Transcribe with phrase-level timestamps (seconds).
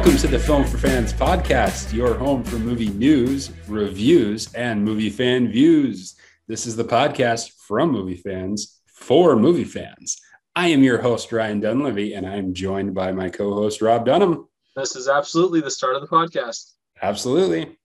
[0.00, 5.10] Welcome to the Film for Fans podcast, your home for movie news, reviews, and movie
[5.10, 6.16] fan views.
[6.48, 10.18] This is the podcast from movie fans for movie fans.
[10.56, 14.48] I am your host, Ryan Dunleavy, and I'm joined by my co host, Rob Dunham.
[14.74, 16.72] This is absolutely the start of the podcast.
[17.02, 17.78] Absolutely.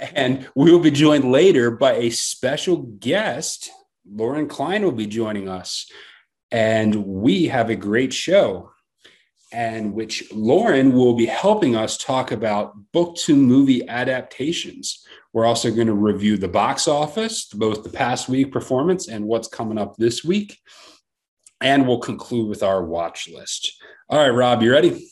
[0.00, 3.70] And we will be joined later by a special guest.
[4.10, 5.90] Lauren Klein will be joining us.
[6.50, 8.70] And we have a great show
[9.52, 15.04] and which Lauren will be helping us talk about book to movie adaptations.
[15.32, 19.48] We're also going to review the box office, both the past week performance and what's
[19.48, 20.58] coming up this week.
[21.60, 23.80] And we'll conclude with our watch list.
[24.08, 25.08] All right, Rob, you ready?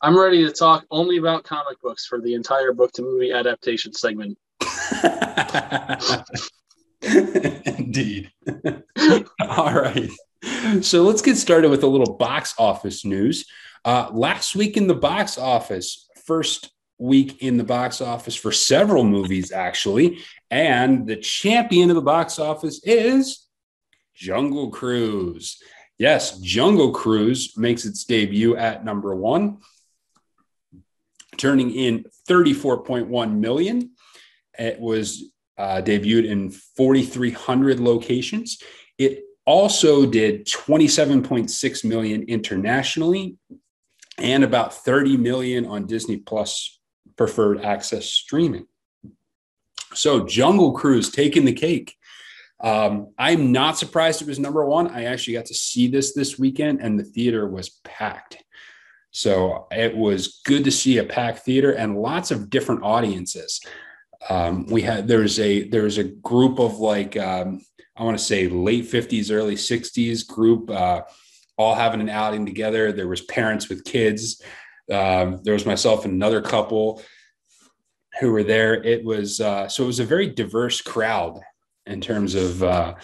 [0.00, 3.92] I'm ready to talk only about comic books for the entire book to movie adaptation
[3.92, 4.38] segment.
[7.02, 8.30] Indeed.
[9.40, 10.10] All right.
[10.82, 13.46] So let's get started with a little box office news.
[13.84, 19.04] Uh, last week in the box office, first week in the box office for several
[19.04, 20.20] movies, actually.
[20.50, 23.46] And the champion of the box office is
[24.14, 25.62] Jungle Cruise.
[25.98, 29.58] Yes, Jungle Cruise makes its debut at number one,
[31.36, 33.90] turning in 34.1 million.
[34.58, 38.60] It was uh, debuted in 4,300 locations.
[38.98, 43.36] It also did 27.6 million internationally
[44.18, 46.78] and about 30 million on Disney Plus
[47.16, 48.66] preferred access streaming.
[49.94, 51.96] So Jungle Cruise taking the cake.
[52.60, 54.88] Um, I'm not surprised it was number one.
[54.88, 58.42] I actually got to see this this weekend, and the theater was packed.
[59.10, 63.60] So it was good to see a packed theater and lots of different audiences.
[64.28, 67.60] Um, we had there's a there's a group of like um,
[67.96, 70.70] I want to say late 50s, early 60s group.
[70.70, 71.02] Uh,
[71.56, 72.92] all having an outing together.
[72.92, 74.42] There was parents with kids.
[74.92, 77.02] Um, there was myself and another couple
[78.20, 78.74] who were there.
[78.82, 81.40] It was uh, so it was a very diverse crowd
[81.86, 82.94] in terms of uh,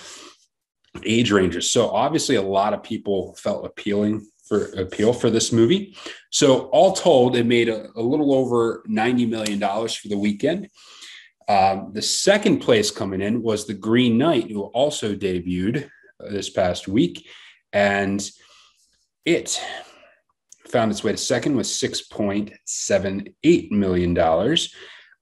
[1.04, 1.70] age ranges.
[1.70, 5.96] So obviously, a lot of people felt appealing for appeal for this movie.
[6.30, 10.68] So all told, it made a, a little over ninety million dollars for the weekend.
[11.48, 15.88] Um, the second place coming in was the Green Knight, who also debuted
[16.30, 17.26] this past week,
[17.72, 18.30] and
[19.24, 19.58] it
[20.68, 24.56] found its way to second with $6.78 million.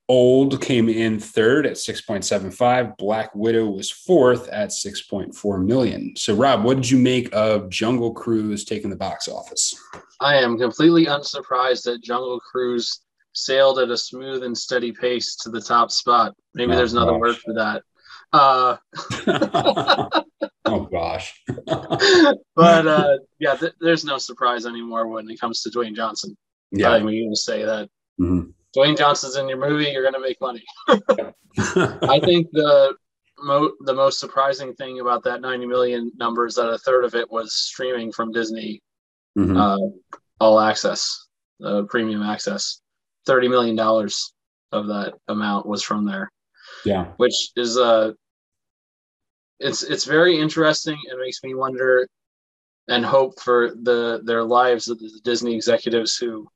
[0.07, 2.97] Old came in third at 6.75.
[2.97, 6.15] Black Widow was fourth at 6.4 million.
[6.15, 9.79] So, Rob, what did you make of Jungle Cruise taking the box office?
[10.19, 13.01] I am completely unsurprised that Jungle Cruise
[13.33, 16.33] sailed at a smooth and steady pace to the top spot.
[16.55, 17.19] Maybe oh, there's another gosh.
[17.19, 17.83] word for that.
[18.33, 18.77] Uh,
[20.65, 21.41] oh gosh.
[21.65, 26.35] but uh, yeah, th- there's no surprise anymore when it comes to Dwayne Johnson.
[26.71, 27.89] Yeah, I'm going to say that.
[28.19, 28.49] Mm-hmm.
[28.77, 30.63] Dwayne Johnson's in your movie, you're going to make money.
[30.87, 32.95] I think the
[33.39, 37.15] mo- the most surprising thing about that 90 million number is that a third of
[37.15, 38.81] it was streaming from Disney,
[39.37, 39.57] mm-hmm.
[39.57, 39.77] uh,
[40.39, 41.27] all access,
[41.63, 42.81] uh, premium access.
[43.25, 44.33] 30 million dollars
[44.71, 46.31] of that amount was from there.
[46.85, 48.11] Yeah, which is uh
[49.59, 50.97] it's it's very interesting.
[51.05, 52.07] It makes me wonder
[52.87, 56.47] and hope for the their lives of the Disney executives who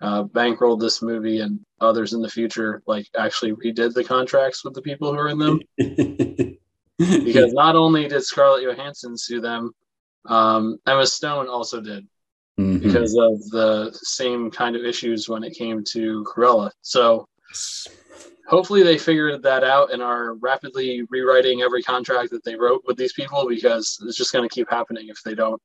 [0.00, 4.74] uh, bankrolled this movie and others in the future, like actually redid the contracts with
[4.74, 5.60] the people who are in them.
[6.98, 9.72] because not only did Scarlett Johansson sue them,
[10.26, 12.06] um, Emma Stone also did
[12.58, 12.78] mm-hmm.
[12.78, 16.70] because of the same kind of issues when it came to Cruella.
[16.82, 17.28] So
[18.48, 22.96] hopefully they figured that out and are rapidly rewriting every contract that they wrote with
[22.96, 25.60] these people because it's just going to keep happening if they don't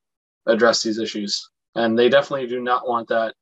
[0.47, 1.49] address these issues.
[1.75, 3.33] And they definitely do not want that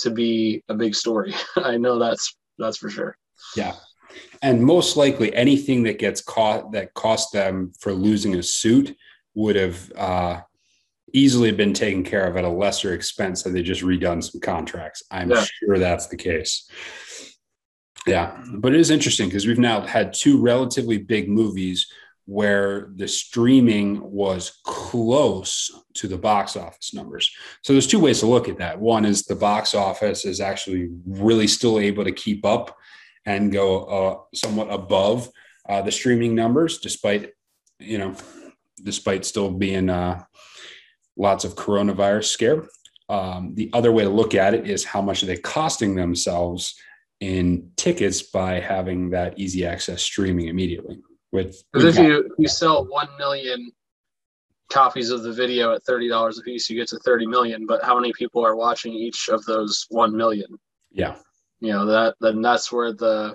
[0.00, 1.34] to be a big story.
[1.56, 3.16] I know that's that's for sure.
[3.56, 3.74] Yeah.
[4.42, 8.96] And most likely anything that gets caught that cost them for losing a suit
[9.34, 10.40] would have uh,
[11.12, 15.02] easily been taken care of at a lesser expense had they just redone some contracts.
[15.10, 15.44] I'm yeah.
[15.44, 16.68] sure that's the case.
[18.06, 21.86] Yeah, but it is interesting because we've now had two relatively big movies
[22.26, 27.30] where the streaming was close to the box office numbers.
[27.62, 28.80] So there's two ways to look at that.
[28.80, 32.76] One is the box office is actually really still able to keep up
[33.26, 35.30] and go uh, somewhat above
[35.68, 37.32] uh, the streaming numbers, despite
[37.78, 38.14] you know,
[38.82, 40.22] despite still being uh,
[41.16, 42.64] lots of coronavirus scare.
[43.08, 46.74] Um, the other way to look at it is how much are they costing themselves
[47.20, 51.00] in tickets by having that easy access streaming immediately.
[51.32, 53.72] With if you you sell one million
[54.70, 57.66] copies of the video at thirty dollars a piece, you get to thirty million.
[57.66, 60.46] But how many people are watching each of those one million?
[60.92, 61.16] Yeah,
[61.60, 63.34] you know that then that's where the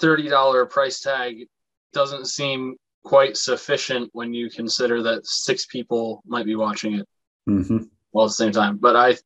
[0.00, 1.46] thirty dollar price tag
[1.92, 7.08] doesn't seem quite sufficient when you consider that six people might be watching it
[7.48, 7.78] mm-hmm.
[8.12, 8.78] all at the same time.
[8.78, 9.16] But I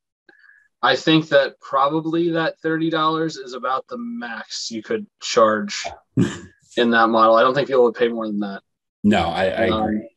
[0.83, 5.87] I think that probably that thirty dollars is about the max you could charge
[6.77, 7.35] in that model.
[7.37, 8.63] I don't think people would pay more than that.
[9.05, 10.09] No, I, I Um, agree.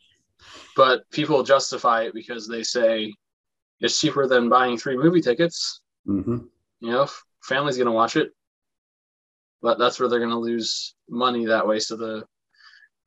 [0.75, 3.13] But people justify it because they say
[3.79, 5.81] it's cheaper than buying three movie tickets.
[6.05, 6.37] hmm
[6.79, 7.07] You know,
[7.43, 8.31] family's gonna watch it,
[9.61, 11.79] but that's where they're gonna lose money that way.
[11.79, 12.25] So the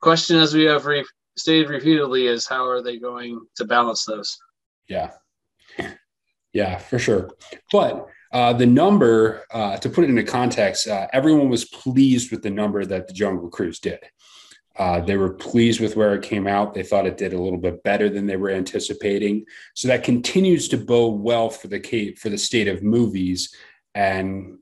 [0.01, 1.05] question, as we have re-
[1.37, 4.37] stated repeatedly, is how are they going to balance those?
[4.89, 5.13] Yeah.
[6.57, 7.33] Yeah, for sure.
[7.71, 12.43] But uh, the number, uh, to put it into context, uh, everyone was pleased with
[12.43, 13.99] the number that the Jungle Cruise did.
[14.79, 16.73] Uh, they were pleased with where it came out.
[16.73, 19.45] They thought it did a little bit better than they were anticipating.
[19.75, 23.55] So that continues to bode well for the for the state of movies,
[23.95, 24.57] and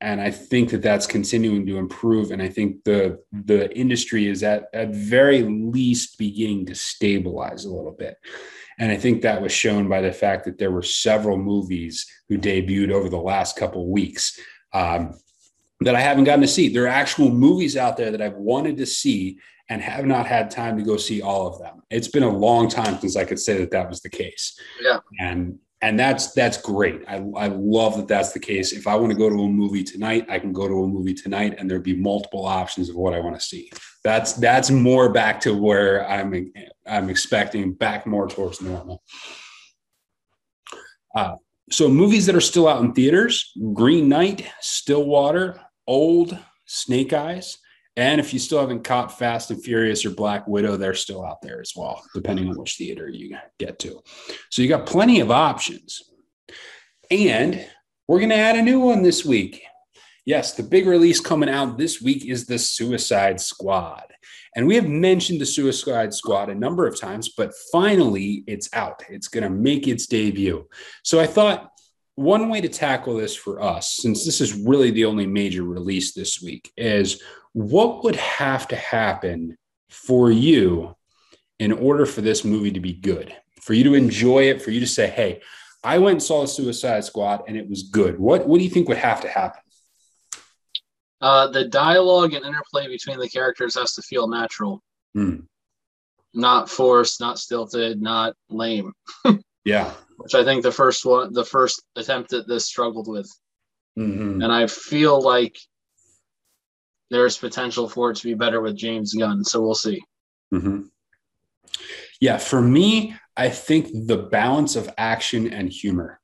[0.00, 2.30] and I think that that's continuing to improve.
[2.30, 7.74] And I think the the industry is at at very least beginning to stabilize a
[7.74, 8.16] little bit.
[8.78, 12.38] And I think that was shown by the fact that there were several movies who
[12.38, 14.38] debuted over the last couple of weeks
[14.72, 15.18] um,
[15.80, 16.68] that I haven't gotten to see.
[16.68, 19.38] There are actual movies out there that I've wanted to see
[19.68, 21.82] and have not had time to go see all of them.
[21.90, 24.58] It's been a long time since I could say that that was the case.
[24.80, 25.00] Yeah.
[25.20, 27.02] And and that's that's great.
[27.06, 28.72] I, I love that that's the case.
[28.72, 31.14] If I want to go to a movie tonight, I can go to a movie
[31.14, 33.70] tonight, and there'd be multiple options of what I want to see.
[34.02, 36.52] That's that's more back to where I'm
[36.86, 39.02] I'm expecting back more towards normal.
[41.14, 41.36] Uh,
[41.70, 46.36] so movies that are still out in theaters: Green Knight, Stillwater, Old,
[46.66, 47.58] Snake Eyes,
[47.98, 51.42] and if you still haven't caught Fast and Furious or Black Widow, they're still out
[51.42, 54.00] there as well, depending on which theater you get to.
[54.50, 56.00] So you got plenty of options.
[57.10, 57.66] And
[58.06, 59.64] we're going to add a new one this week.
[60.24, 64.04] Yes, the big release coming out this week is the Suicide Squad.
[64.54, 69.02] And we have mentioned the Suicide Squad a number of times, but finally it's out.
[69.08, 70.68] It's going to make its debut.
[71.02, 71.72] So I thought
[72.14, 76.14] one way to tackle this for us, since this is really the only major release
[76.14, 77.22] this week, is
[77.58, 79.56] what would have to happen
[79.90, 80.94] for you
[81.58, 84.78] in order for this movie to be good, for you to enjoy it, for you
[84.78, 85.40] to say, hey,
[85.82, 88.16] I went and saw Suicide Squad and it was good.
[88.18, 89.60] What, what do you think would have to happen?
[91.20, 94.80] Uh, the dialogue and interplay between the characters has to feel natural,
[95.14, 95.40] Hmm.
[96.34, 98.92] not forced, not stilted, not lame.
[99.64, 99.92] Yeah.
[100.16, 103.28] Which I think the first one, the first attempt at this struggled with,
[103.98, 104.42] Mhm.
[104.42, 105.58] and I feel like
[107.10, 109.44] there's potential for it to be better with James Gunn.
[109.44, 110.02] So we'll see.
[110.50, 110.82] hmm
[112.20, 116.20] Yeah, for me, I think the balance of action and humor.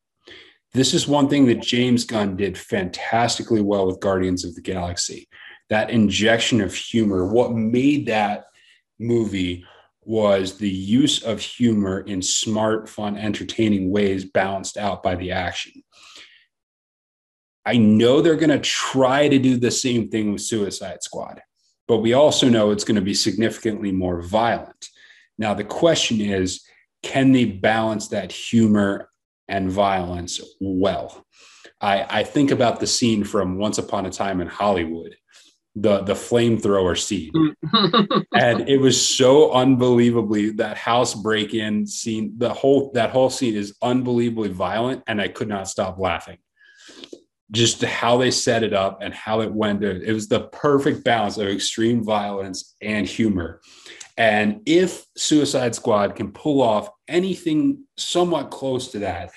[0.72, 5.28] This is one thing that James Gunn did fantastically well with Guardians of the Galaxy.
[5.70, 7.26] That injection of humor.
[7.26, 8.46] What made that
[8.98, 9.64] movie
[10.02, 15.82] was the use of humor in smart, fun, entertaining ways, balanced out by the action.
[17.66, 21.41] I know they're going to try to do the same thing with Suicide Squad,
[21.88, 24.88] but we also know it's going to be significantly more violent.
[25.38, 26.62] Now, the question is
[27.03, 29.10] can they balance that humor
[29.48, 31.24] and violence well?
[31.81, 35.15] I, I think about the scene from Once Upon a Time in Hollywood,
[35.74, 37.32] the, the flamethrower scene.
[37.34, 38.24] Mm.
[38.34, 43.77] and it was so unbelievably that house break-in scene, the whole that whole scene is
[43.82, 46.38] unbelievably violent, and I could not stop laughing
[47.51, 49.84] just how they set it up and how it went.
[49.84, 53.60] It was the perfect balance of extreme violence and humor.
[54.17, 59.31] And if Suicide Squad can pull off anything somewhat close to that,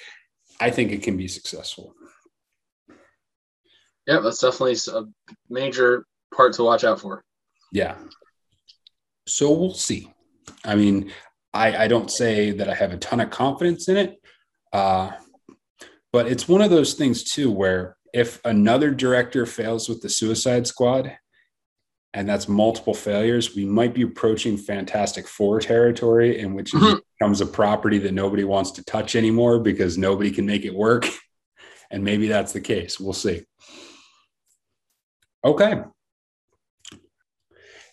[0.60, 1.94] I think it can be successful.
[4.08, 5.04] yeah, that's definitely a
[5.50, 7.24] major part to watch out for.
[7.72, 7.96] Yeah.
[9.28, 10.14] So we'll see.
[10.64, 11.12] I mean,
[11.54, 14.16] I, I don't say that I have a ton of confidence in it,
[14.72, 15.12] uh,
[16.14, 20.66] but it's one of those things too where if another director fails with the Suicide
[20.66, 21.16] Squad,
[22.14, 26.98] and that's multiple failures, we might be approaching Fantastic Four territory, in which it mm-hmm.
[27.20, 31.08] becomes a property that nobody wants to touch anymore because nobody can make it work.
[31.90, 33.00] And maybe that's the case.
[33.00, 33.44] We'll see.
[35.46, 35.84] Okay.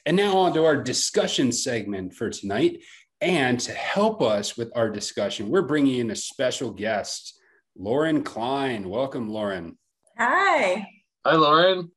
[0.05, 2.81] And now on to our discussion segment for tonight.
[3.21, 7.39] And to help us with our discussion, we're bringing in a special guest,
[7.79, 8.89] Lauren Klein.
[8.89, 9.79] Welcome, Lauren.
[10.17, 10.87] Hi.
[11.27, 11.91] Hi, Lauren.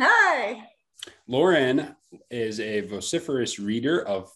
[0.00, 0.64] Hi.
[1.28, 1.94] Lauren
[2.30, 4.28] is a vociferous reader of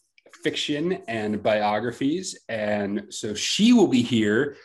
[0.45, 2.39] fiction and biographies.
[2.49, 4.57] And so she will be here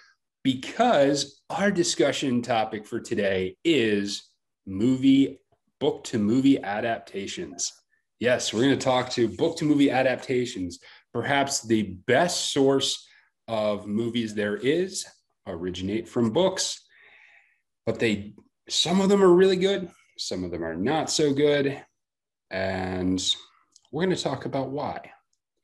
[0.44, 4.30] because our discussion topic for today is
[4.68, 5.40] movie,
[5.80, 7.74] book to movie adaptations.
[8.20, 10.78] Yes, we're going to talk to book to movie adaptations,
[11.12, 13.08] perhaps the best source
[13.48, 15.08] of movies there is
[15.48, 16.86] originate from books,
[17.86, 18.36] but they
[18.70, 21.82] some of them are really good, some of them are not so good,
[22.52, 23.24] and
[23.92, 25.12] we're going to talk about why.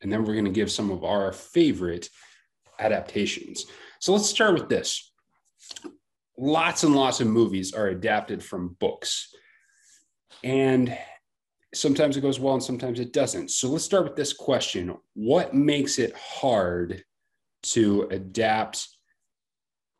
[0.02, 2.10] And then we're going to give some of our favorite
[2.80, 3.66] adaptations.
[4.00, 5.12] So let's start with this.
[6.38, 9.34] Lots and lots of movies are adapted from books.
[10.44, 10.96] And
[11.74, 13.52] sometimes it goes well and sometimes it doesn't.
[13.52, 17.04] So let's start with this question What makes it hard
[17.64, 18.88] to adapt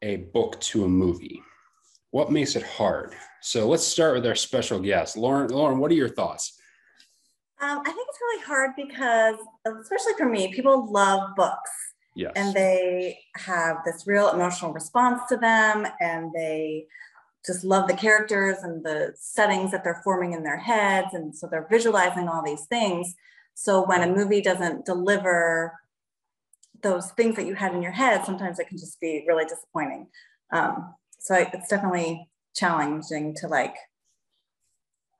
[0.02, 1.42] a book to a movie?
[2.16, 3.14] What makes it hard?
[3.42, 5.18] So let's start with our special guest.
[5.18, 6.58] Lauren, Lauren, what are your thoughts?
[7.60, 9.36] Um, I think it's really hard because,
[9.82, 11.70] especially for me, people love books.
[12.16, 12.32] Yes.
[12.38, 16.88] And they have this real emotional response to them, and they
[17.46, 21.10] just love the characters and the settings that they're forming in their heads.
[21.12, 23.14] And so they're visualizing all these things.
[23.56, 25.74] So when a movie doesn't deliver
[26.82, 30.08] those things that you had in your head, sometimes it can just be really disappointing.
[30.54, 30.94] Um,
[31.26, 33.76] so it's definitely challenging to like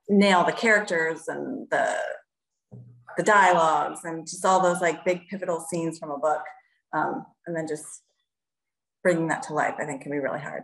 [0.08, 1.96] nail the characters and the
[3.16, 6.42] the dialogues and just all those like big pivotal scenes from a book
[6.92, 8.02] um, and then just
[9.02, 10.62] bringing that to life i think can be really hard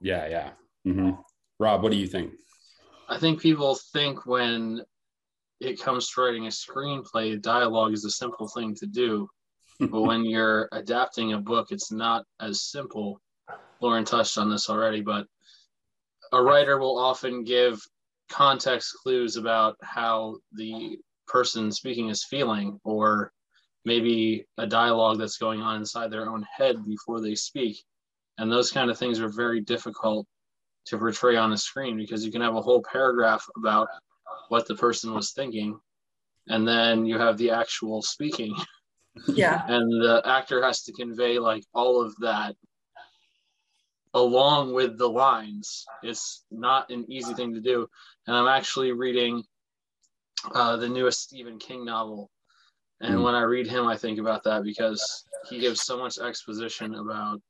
[0.00, 0.50] yeah yeah
[0.86, 1.10] mm-hmm.
[1.58, 2.32] rob what do you think
[3.08, 4.82] I think people think when
[5.60, 9.28] it comes to writing a screenplay, dialogue is a simple thing to do.
[9.80, 13.20] but when you're adapting a book, it's not as simple.
[13.80, 15.26] Lauren touched on this already, but
[16.32, 17.80] a writer will often give
[18.28, 23.32] context clues about how the person speaking is feeling, or
[23.84, 27.82] maybe a dialogue that's going on inside their own head before they speak.
[28.38, 30.26] And those kind of things are very difficult
[30.86, 33.88] to portray on the screen because you can have a whole paragraph about
[34.48, 35.78] what the person was thinking,
[36.48, 38.54] and then you have the actual speaking.
[39.28, 42.54] yeah and the actor has to convey like all of that
[44.16, 47.86] along with the lines it's not an easy thing to do.
[48.26, 49.42] And i'm actually reading
[50.54, 52.30] uh, the newest stephen king novel.
[53.00, 53.24] And Mm.
[53.24, 55.02] when i read him i think about that because
[55.48, 57.40] he gives so much exposition about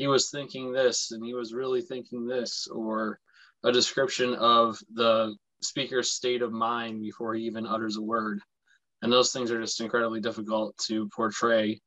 [0.00, 3.18] he was thinking this and he was really thinking this or
[3.64, 8.40] a description of the speaker's state of mind before he even utters a word.
[9.02, 11.80] And those things are just incredibly difficult to portray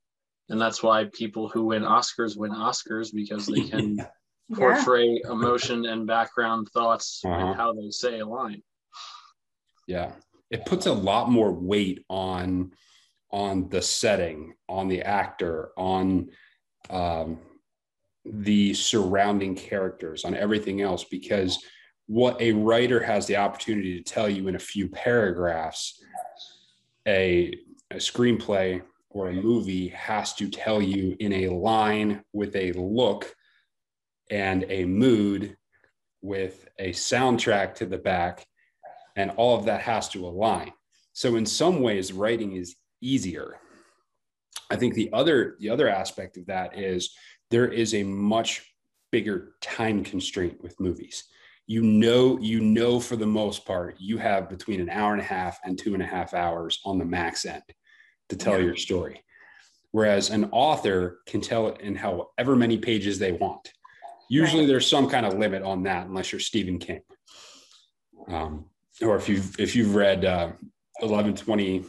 [0.49, 4.05] and that's why people who win oscars win oscars because they can yeah
[4.55, 7.33] portray emotion and background thoughts Uh-huh.
[7.47, 8.61] and how they say a line
[9.87, 10.11] Yeah.
[10.51, 12.71] It puts a lot more weight on
[13.31, 16.29] on the setting, on the actor, on
[16.91, 17.39] um,
[18.23, 21.57] the surrounding characters, on everything else, because
[22.05, 26.01] what a writer has the opportunity to tell you in a few paragraphs,
[27.07, 27.57] a,
[27.91, 28.81] a screenplay
[29.15, 33.33] or a movie has to tell you in a line with a look
[34.29, 35.55] and a mood
[36.21, 38.45] with a soundtrack to the back
[39.15, 40.73] and all of that has to align.
[41.13, 43.55] So in some ways writing is easier.
[44.69, 47.15] I think the other the other aspect of that is
[47.51, 48.69] there is a much
[49.13, 51.23] bigger time constraint with movies.
[51.67, 55.25] You know you know for the most part you have between an hour and a
[55.25, 57.63] half and two and a half hours on the max end
[58.29, 58.65] to tell Yeah.
[58.65, 59.21] your story
[59.91, 63.71] whereas an author can tell it in however many pages they want
[64.29, 64.67] usually Right.
[64.69, 67.01] there's some kind of limit on that unless you're stephen king
[68.27, 68.65] um,
[69.01, 70.51] or if you've if you've read uh,
[70.99, 71.79] 1120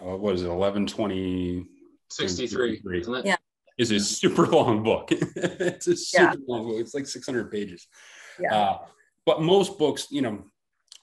[0.00, 1.66] uh, what is it 1120
[2.10, 3.36] 63 it Yeah.
[3.78, 6.34] is a super long book it's a super Yeah.
[6.48, 7.86] long book it's like 600 pages
[8.40, 8.54] Yeah.
[8.56, 8.78] uh,
[9.26, 10.44] but most books you know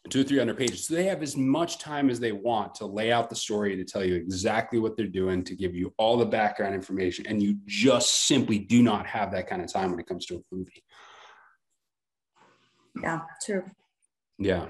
[0.09, 2.85] two or three hundred pages so they have as much time as they want to
[2.85, 6.17] lay out the story to tell you exactly what they're doing to give you all
[6.17, 9.99] the background information and you just simply do not have that kind of time when
[9.99, 10.83] it comes to a movie
[13.03, 13.63] yeah true
[14.39, 14.67] Yeah.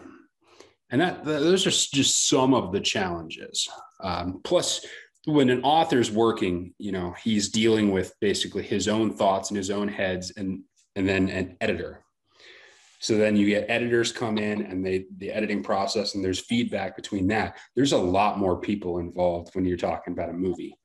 [0.92, 3.70] And that th- those are just some of the challenges.
[4.02, 4.84] Um, plus,
[5.26, 9.70] when an author's working, you know, he's dealing with basically his own thoughts in his
[9.70, 10.64] own heads and
[10.96, 12.04] and then an editor.
[13.00, 16.96] So then you get editors come in and they the editing process and there's feedback
[16.96, 17.58] between that.
[17.76, 20.78] There's a lot more people involved when you're talking about a movie,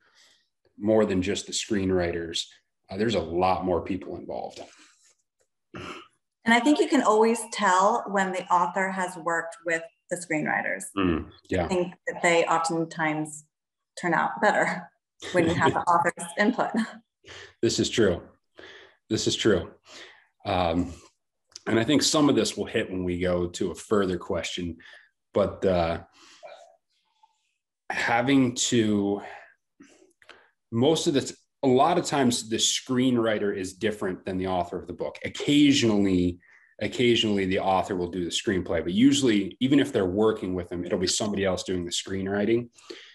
[0.77, 2.43] more than just the screenwriters.
[2.89, 4.61] Uh, there's a lot more people involved.
[5.73, 10.83] and i think you can always tell when the author has worked with the screenwriters
[10.97, 11.65] Mm, yeah.
[11.65, 13.43] I think that they oftentimes
[13.99, 14.89] turn out better
[15.33, 16.69] when you have the author's input.
[17.61, 18.21] This is true.
[19.09, 19.71] This is true.
[20.45, 20.93] Um,
[21.67, 24.77] and I think some of this will hit when we go to a further question,
[25.33, 26.01] but uh,
[27.89, 29.21] having to,
[30.71, 34.85] most of the, a lot of times the screenwriter is different than the author of
[34.85, 35.17] the book.
[35.25, 36.39] Occasionally,
[36.81, 40.85] occasionally the author will do the screenplay, but usually, even if they're working with them,
[40.85, 42.69] it'll be somebody else doing the screenwriting.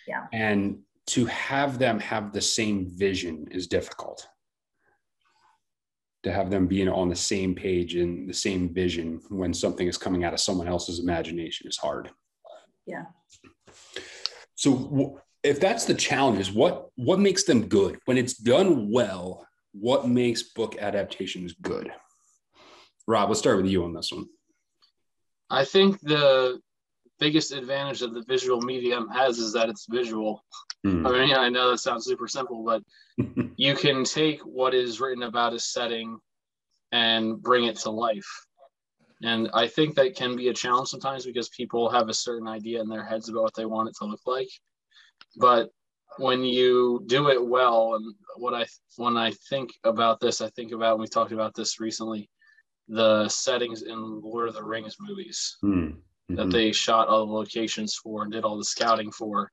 [0.08, 0.26] Yeah.
[0.32, 4.26] And to have them have the same vision is difficult
[6.22, 9.96] to have them being on the same page and the same vision when something is
[9.96, 12.10] coming out of someone else's imagination is hard.
[12.86, 13.04] Yeah.
[14.54, 19.46] So if that's the challenges, what what makes them good when it's done well?
[19.72, 21.92] What makes book adaptations good?
[23.06, 24.26] Rob, let's start with you on this one.
[25.48, 26.60] I think the
[27.20, 30.42] biggest advantage that the visual medium has is that it's visual.
[30.84, 31.06] Mm.
[31.06, 32.82] I mean, I know that sounds super simple, but
[33.56, 36.18] you can take what is written about a setting
[36.90, 38.28] and bring it to life.
[39.22, 42.80] And I think that can be a challenge sometimes because people have a certain idea
[42.80, 44.48] in their heads about what they want it to look like.
[45.36, 45.68] But
[46.16, 50.72] when you do it well, and what I when I think about this, I think
[50.72, 52.30] about we talked about this recently,
[52.88, 55.58] the settings in Lord of the Rings movies.
[55.62, 55.98] Mm
[56.30, 56.36] mm-hmm.
[56.36, 59.50] that they shot all the locations for and did all the scouting for.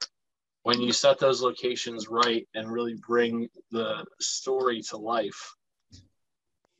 [0.63, 5.55] When you set those locations right and really bring the story to life,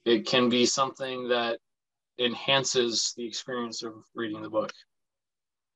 [0.05, 1.59] it can be something that
[2.19, 4.71] enhances the experience of reading the book,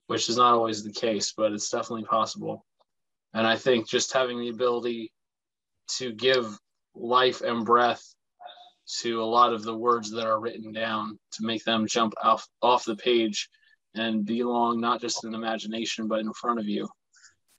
[0.07, 2.65] which is not always the case, but it's definitely possible.
[3.33, 5.13] And I think just having the ability
[5.97, 6.57] to give
[6.95, 8.03] life and breath
[8.99, 12.45] to a lot of the words that are written down to make them jump off
[12.61, 13.49] off the page
[13.95, 16.87] and belong not just in imagination but in front of you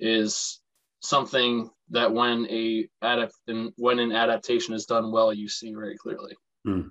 [0.00, 0.60] is
[1.00, 3.34] something that when a adapt
[3.76, 6.34] when an adaptation is done well you see very clearly.
[6.64, 6.88] Hmm.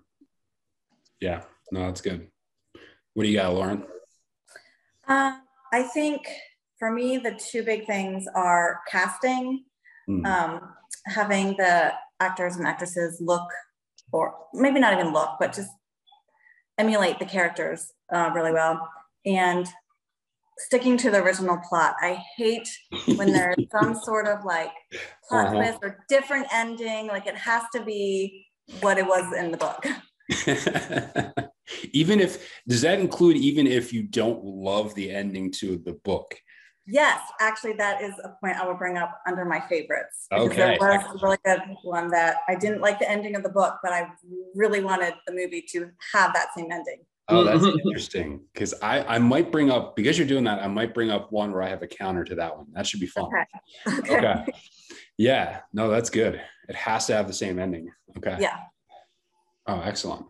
[1.20, 1.44] yeah.
[1.72, 2.28] No that's good.
[3.14, 3.84] What do you got lauren?
[5.08, 5.38] Uh,
[5.74, 6.22] i think
[6.78, 9.64] for me the two big things are casting
[10.08, 10.26] hmm.
[10.26, 10.74] um,
[11.06, 13.50] having the actors and actresses look
[14.12, 15.72] or maybe not even look but just
[16.78, 18.90] emulate the characters uh, really well
[19.26, 19.68] and
[20.58, 21.96] sticking to the original plot.
[22.02, 22.68] I hate
[23.16, 24.72] when there's some sort of like
[25.28, 25.56] plot uh-huh.
[25.56, 27.08] twist or different ending.
[27.08, 28.46] Like it has to be
[28.82, 29.86] what it was in the book.
[31.94, 36.36] even if does that include even if you don't love the ending to the book?
[36.88, 40.26] Yes, actually, that is a point I will bring up under my favorites.
[40.32, 40.78] Okay.
[40.80, 43.78] There was a really good one that I didn't like the ending of the book,
[43.84, 44.08] but I
[44.56, 47.06] really wanted the movie to have that same ending.
[47.32, 48.42] Oh, that's interesting.
[48.54, 51.52] Because I, I might bring up because you're doing that, I might bring up one
[51.52, 52.68] where I have a counter to that one.
[52.74, 53.26] That should be fun.
[53.26, 54.00] Okay.
[54.00, 54.18] okay.
[54.18, 54.46] okay.
[55.18, 55.62] Yeah.
[55.74, 56.42] No, that's good.
[56.68, 57.90] It has to have the same ending.
[58.18, 58.38] Okay.
[58.40, 58.58] Yeah.
[59.68, 60.26] Oh, excellent.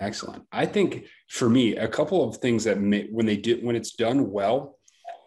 [0.00, 0.44] Excellent.
[0.52, 3.92] I think for me, a couple of things that may, when they do when it's
[3.92, 4.78] done well,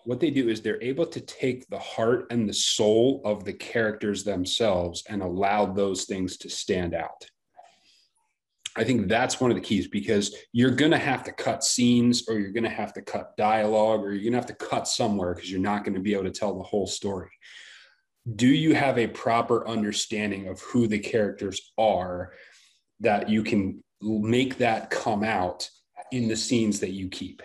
[0.06, 3.54] what they do is they're able to take the heart and the soul of the
[3.54, 7.26] characters themselves and allow those things to stand out.
[8.80, 12.24] I think that's one of the keys because you're going to have to cut scenes
[12.30, 14.88] or you're going to have to cut dialogue or you're going to have to cut
[14.88, 17.30] somewhere because you're not going to be able to tell the whole story.
[18.38, 22.32] Do you have a proper understanding of who the characters are
[23.02, 25.70] that you can make that come out
[26.14, 27.42] in the scenes that you keep?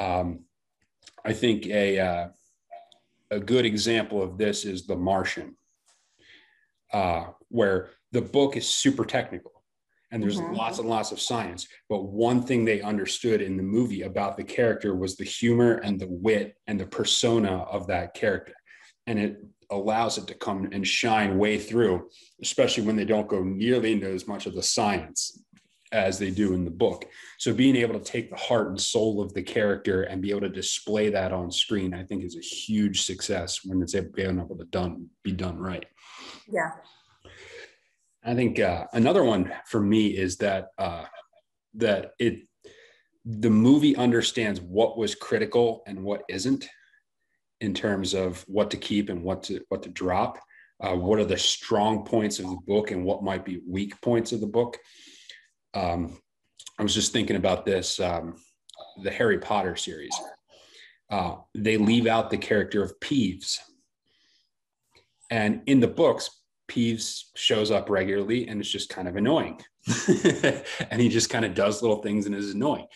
[0.00, 0.40] Um,
[1.24, 2.28] I think a, uh,
[3.30, 5.56] a good example of this is The Martian,
[6.92, 9.52] uh, where the book is super technical
[10.16, 10.54] and there's mm-hmm.
[10.54, 14.44] lots and lots of science but one thing they understood in the movie about the
[14.44, 18.54] character was the humor and the wit and the persona of that character.
[19.06, 19.36] And it
[19.70, 22.08] allows it to come and shine way through
[22.40, 25.42] especially when they don't go nearly into as much of the science
[25.92, 27.04] as they do in the book.
[27.38, 30.40] So being able to take the heart and soul of the character and be able
[30.40, 34.66] to display that on screen i think is a huge success when it's able to
[34.70, 35.84] done be done right.
[36.48, 36.70] Yeah
[38.26, 41.04] I think uh, another one for me is that uh,
[41.74, 42.40] that it
[43.24, 46.68] the movie understands what was critical and what isn't
[47.60, 50.38] in terms of what to keep and what to what to drop.
[50.80, 54.32] Uh, what are the strong points of the book and what might be weak points
[54.32, 54.76] of the book?
[55.72, 56.18] Um,
[56.78, 58.36] I was just thinking about this um,
[59.04, 60.14] the Harry Potter series.
[61.08, 63.58] Uh, they leave out the character of Peeves.
[65.30, 66.30] And in the books,
[66.68, 69.60] Peeves shows up regularly and it's just kind of annoying.
[70.90, 72.86] and he just kind of does little things and is annoying.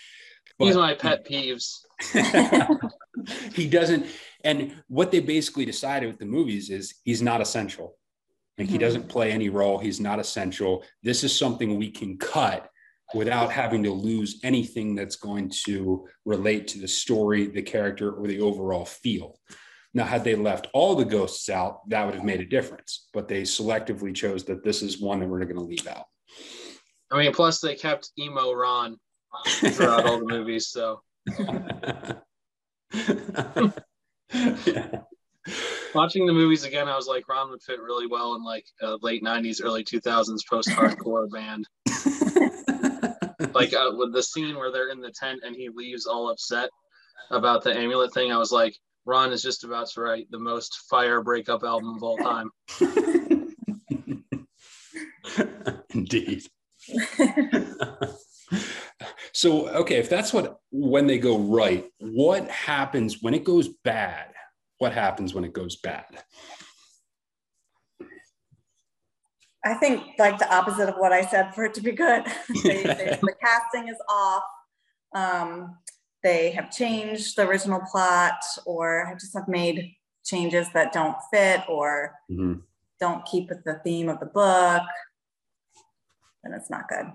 [0.58, 1.78] But He's my pet peeves.
[3.54, 4.06] he doesn't,
[4.44, 7.96] And what they basically decided with the movies is he's not essential.
[8.58, 8.80] Like he hmm.
[8.80, 9.78] doesn't play any role.
[9.78, 10.84] He's not essential.
[11.02, 12.68] This is something we can cut
[13.14, 18.26] without having to lose anything that's going to relate to the story, the character, or
[18.26, 19.38] the overall feel.
[19.92, 23.08] Now, had they left all the ghosts out, that would have made a difference.
[23.12, 26.06] But they selectively chose that this is one that we're going to leave out.
[27.10, 28.96] I mean, plus they kept emo Ron
[29.46, 31.02] throughout all the movies, so.
[34.64, 35.00] yeah.
[35.94, 38.96] Watching the movies again, I was like, Ron would fit really well in like a
[39.02, 41.66] late '90s, early 2000s post-hardcore band.
[43.54, 46.70] like uh, with the scene where they're in the tent and he leaves all upset
[47.30, 48.76] about the amulet thing, I was like,
[49.10, 52.48] Ron is just about to write the most fire breakup album of all time.
[55.94, 56.44] Indeed.
[59.32, 64.28] so, okay, if that's what when they go right, what happens when it goes bad?
[64.78, 66.06] What happens when it goes bad?
[69.64, 72.24] I think like the opposite of what I said for it to be good.
[72.62, 74.44] they, they, the casting is off.
[75.14, 75.76] Um,
[76.22, 82.14] they have changed the original plot or just have made changes that don't fit or
[82.30, 82.60] mm-hmm.
[83.00, 84.82] don't keep with the theme of the book,
[86.42, 87.06] then it's not good.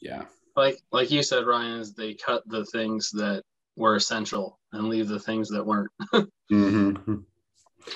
[0.00, 0.24] Yeah.
[0.56, 3.42] Like like you said, Ryan, is they cut the things that
[3.76, 5.90] were essential and leave the things that weren't.
[6.50, 7.14] mm-hmm.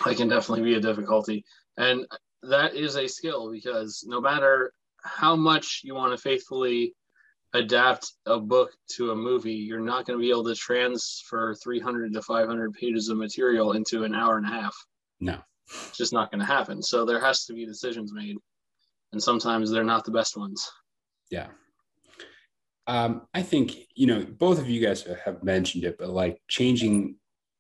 [0.05, 1.45] That can definitely be a difficulty.
[1.77, 2.07] And
[2.45, 6.95] that is a skill because no matter how much you want to faithfully
[7.55, 12.13] adapt a book to a movie, you're not going to be able to transfer 300
[12.13, 14.75] to 500 pages of material into an hour and a half.
[15.21, 15.39] No,
[15.69, 16.83] it's just not going to happen.
[16.83, 18.37] So there has to be decisions made,
[19.13, 20.71] and sometimes they're not the best ones.
[21.31, 21.49] Yeah.
[22.87, 27.17] Um, I think you know both of you guys have mentioned it, but like changing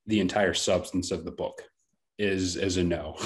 [0.06, 1.62] the entire substance of the book
[2.18, 3.16] is is a no.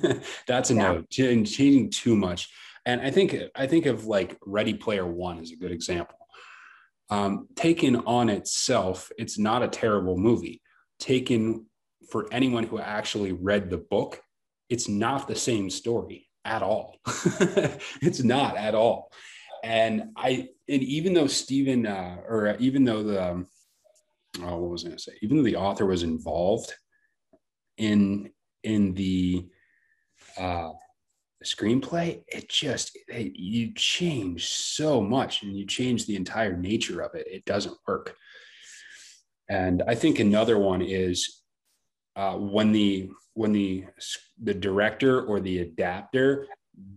[0.46, 0.82] That's a yeah.
[0.82, 1.04] no.
[1.10, 2.48] Changing too much
[2.86, 6.16] and I think I think of like Ready Player One as a good example.
[7.10, 10.62] Um, taken on itself, it's not a terrible movie.
[10.98, 11.66] Taken
[12.10, 14.20] for anyone who actually read the book,
[14.68, 16.96] it's not the same story at all.
[17.06, 19.12] it's not at all.
[19.62, 23.46] And I, and even though Stephen, uh, or even though the, um,
[24.40, 25.12] oh, what was I going to say?
[25.22, 26.72] Even though the author was involved
[27.76, 28.30] in
[28.64, 29.46] in the
[30.38, 30.70] uh,
[31.44, 37.14] screenplay, it just it, you change so much and you change the entire nature of
[37.14, 37.26] it.
[37.30, 38.16] It doesn't work.
[39.48, 41.42] And I think another one is
[42.16, 43.86] uh, when the when the
[44.42, 46.46] the director or the adapter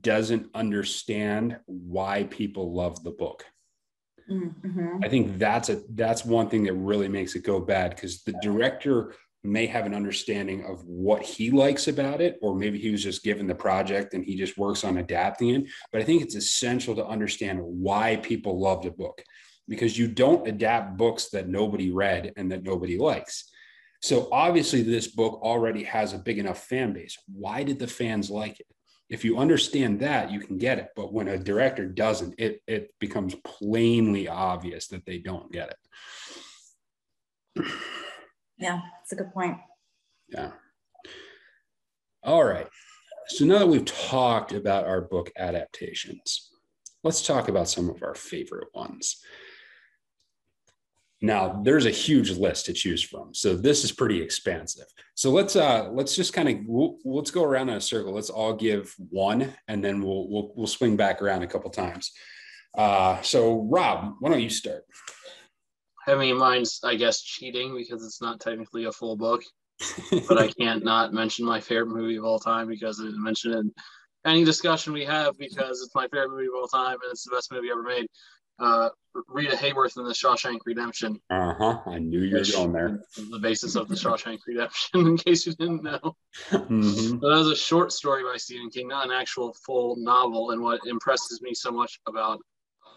[0.01, 3.45] doesn't understand why people love the book.
[4.29, 5.03] Mm-hmm.
[5.03, 8.34] I think that's a that's one thing that really makes it go bad because the
[8.41, 9.13] director
[9.45, 13.23] may have an understanding of what he likes about it, or maybe he was just
[13.23, 15.65] given the project and he just works on adapting it.
[15.91, 19.21] But I think it's essential to understand why people loved a book
[19.67, 23.49] because you don't adapt books that nobody read and that nobody likes.
[24.01, 27.17] So obviously, this book already has a big enough fan base.
[27.34, 28.67] Why did the fans like it?
[29.10, 30.89] If you understand that, you can get it.
[30.95, 35.75] But when a director doesn't, it, it becomes plainly obvious that they don't get
[37.55, 37.65] it.
[38.58, 39.58] Yeah, that's a good point.
[40.30, 40.52] Yeah.
[42.24, 42.68] All right.
[43.28, 46.52] So now that we've talked about our book adaptations,
[47.04, 49.18] let's talk about some of our favorite ones.
[51.22, 54.86] Now, there's a huge list to choose from, so this is pretty expansive.
[55.15, 58.13] So let's uh let's just kind of we'll, let's go around in a circle.
[58.13, 62.12] Let's all give one, and then we'll we'll we'll swing back around a couple times.
[62.78, 64.84] Uh, so Rob, why don't you start?
[66.08, 69.41] I mean, mine's I guess cheating because it's not technically a full book,
[70.28, 73.54] but I can't not mention my favorite movie of all time because I didn't mention
[73.54, 73.72] it in
[74.26, 77.36] any discussion we have because it's my favorite movie of all time and it's the
[77.36, 78.08] best movie ever made.
[78.58, 78.89] Uh,
[79.28, 81.20] Rita Hayworth in The Shawshank Redemption.
[81.30, 81.80] Uh huh.
[81.86, 83.02] I knew you were going there.
[83.18, 86.15] The basis of The Shawshank Redemption, in case you didn't know.
[86.52, 87.18] Mm-hmm.
[87.18, 90.52] But that was a short story by Stephen King, not an actual full novel.
[90.52, 92.39] And what impresses me so much about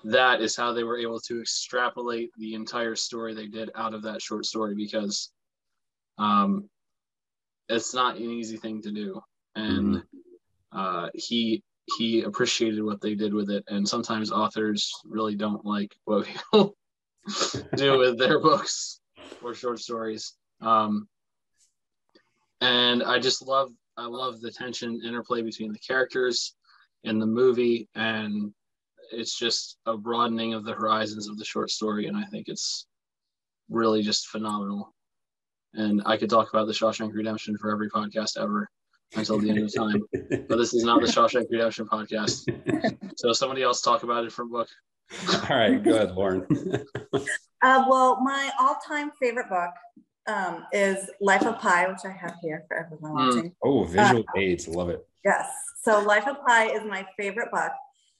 [0.04, 4.02] that is how they were able to extrapolate the entire story they did out of
[4.02, 5.30] that short story because
[6.18, 6.68] um,
[7.68, 9.20] it's not an easy thing to do.
[9.54, 10.78] And mm-hmm.
[10.78, 11.62] uh, he
[11.96, 13.64] he appreciated what they did with it.
[13.68, 16.76] And sometimes authors really don't like what people
[17.76, 19.00] do with their books
[19.42, 20.34] or short stories.
[20.60, 21.08] Um,
[22.60, 26.54] and i just love i love the tension interplay between the characters
[27.04, 28.52] in the movie and
[29.12, 32.86] it's just a broadening of the horizons of the short story, and I think it's
[33.68, 34.94] really just phenomenal.
[35.74, 38.68] and I could talk about the Shawshank Redemption for every podcast ever
[39.14, 40.02] until the end of time.
[40.48, 42.44] but this is not the Shawshank Redemption podcast.
[43.16, 44.68] So somebody else talk about it from book.
[45.28, 46.46] All right, go ahead, Lauren.
[47.62, 49.70] uh, well, my all-time favorite book
[50.28, 53.34] um, is Life of Pi, which I have here for everyone mm.
[53.34, 53.52] watching.
[53.64, 55.06] Oh, visual uh, aids, love it.
[55.24, 55.46] Yes.
[55.82, 57.72] So Life of Pi is my favorite book.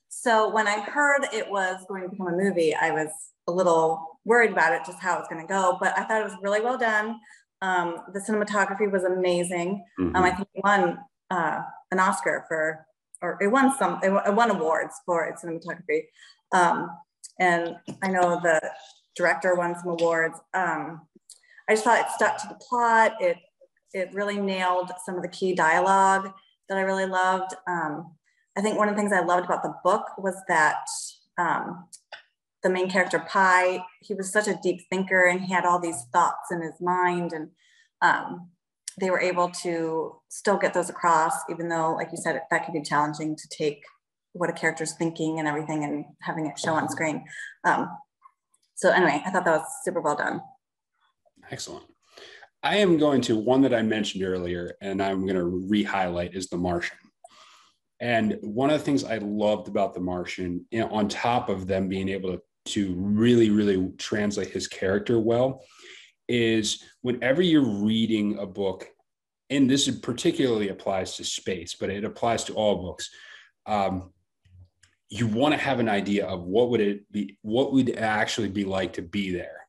[0.09, 3.09] So when I heard it was going to become a movie, I was
[3.47, 5.77] a little worried about it, just how it's going to go.
[5.81, 7.18] But I thought it was really well done.
[7.61, 9.85] Um, the cinematography was amazing.
[9.99, 10.16] Mm-hmm.
[10.16, 10.99] Um, I think it won
[11.31, 12.87] uh, an Oscar for,
[13.21, 16.05] or it won some, it won awards for its cinematography.
[16.53, 16.90] Um,
[17.40, 18.61] and I know the
[19.16, 20.38] director won some awards.
[20.55, 21.03] Um,
[21.68, 23.14] I just thought it stuck to the plot.
[23.21, 23.37] It
[23.94, 26.31] it really nailed some of the key dialogue
[26.68, 27.55] that I really loved.
[27.66, 28.14] Um,
[28.59, 30.85] I think one of the things I loved about the book was that
[31.38, 31.87] um,
[32.64, 36.03] the main character Pi, he was such a deep thinker and he had all these
[36.12, 37.51] thoughts in his mind and
[38.03, 38.51] um,
[39.01, 42.75] they were able to still get those across, even though, like you said, that could
[42.75, 43.85] be challenging to take
[44.33, 47.25] what a character's thinking and everything and having it show on screen.
[47.62, 47.88] Um,
[48.75, 50.40] so anyway, I thought that was super well done.
[51.49, 51.85] Excellent.
[52.64, 56.49] I am going to one that I mentioned earlier, and I'm going to re-highlight is
[56.49, 56.99] The Martian.
[58.00, 61.66] And one of the things I loved about The Martian, you know, on top of
[61.66, 62.40] them being able to,
[62.72, 65.64] to really, really translate his character well,
[66.28, 68.87] is whenever you're reading a book,
[69.50, 73.11] and this particularly applies to space, but it applies to all books.
[73.66, 74.12] Um,
[75.08, 78.48] you want to have an idea of what would it be, what would it actually
[78.48, 79.66] be like to be there,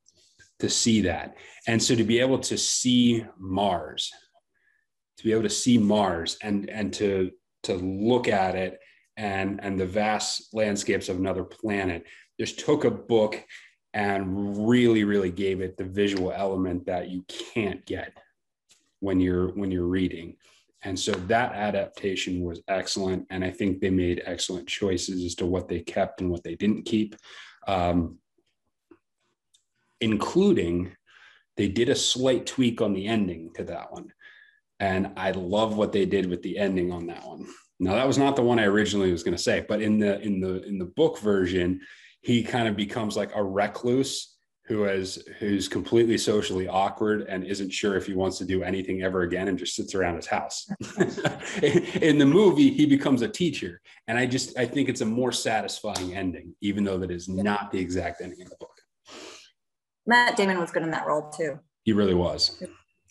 [0.59, 1.37] to see that,
[1.67, 4.11] and so to be able to see Mars,
[5.17, 7.31] to be able to see Mars, and and to
[7.63, 8.79] to look at it
[9.17, 12.05] and and the vast landscapes of another planet.
[12.39, 13.43] Just took a book
[13.93, 18.13] and really really gave it the visual element that you can't get
[18.99, 20.35] when you're when you're reading.
[20.83, 23.25] And so that adaptation was excellent.
[23.29, 26.55] And i think they made excellent choices as to what they kept and what they
[26.55, 27.15] didn't keep
[27.67, 28.17] um,
[30.01, 30.95] including
[31.57, 34.11] they did a slight tweak on the ending to that one
[34.79, 37.45] and I love what they did with the ending on that one.
[37.79, 40.19] Now that was not the one I originally was going to say, but in the
[40.21, 41.81] in the in the book version,
[42.21, 44.35] he kind of becomes like a recluse
[44.69, 49.01] who has who's completely socially awkward and isn't sure if he wants to do anything
[49.01, 50.69] ever again and just sits around his house.
[52.01, 55.31] in the movie, he becomes a teacher, and I just I think it's a more
[55.31, 58.79] satisfying ending, even though that is not the exact ending in the book.
[60.05, 61.59] Matt Damon was good in that role too.
[61.83, 62.61] He really was.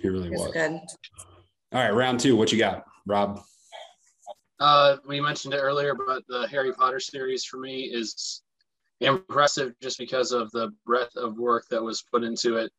[0.00, 0.52] He really was.
[0.52, 0.80] Good.
[1.72, 2.34] All right, round two.
[2.34, 3.42] What you got, Rob?
[4.58, 8.42] Uh, we mentioned it earlier, but the Harry Potter series for me is
[9.00, 12.72] impressive just because of the breadth of work that was put into it.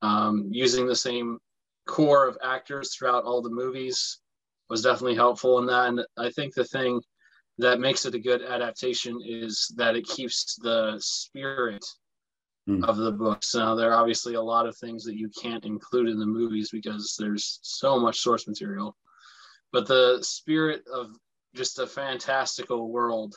[0.00, 1.38] Um, using the same
[1.86, 4.20] core of actors throughout all the movies
[4.70, 5.88] was definitely helpful in that.
[5.88, 7.02] And I think the thing
[7.58, 11.84] that makes it a good adaptation is that it keeps the spirit
[12.68, 12.84] mm.
[12.84, 13.54] of the books.
[13.54, 16.70] Now, there are obviously a lot of things that you can't include in the movies
[16.70, 18.96] because there's so much source material.
[19.72, 21.16] But the spirit of
[21.54, 23.34] just a fantastical world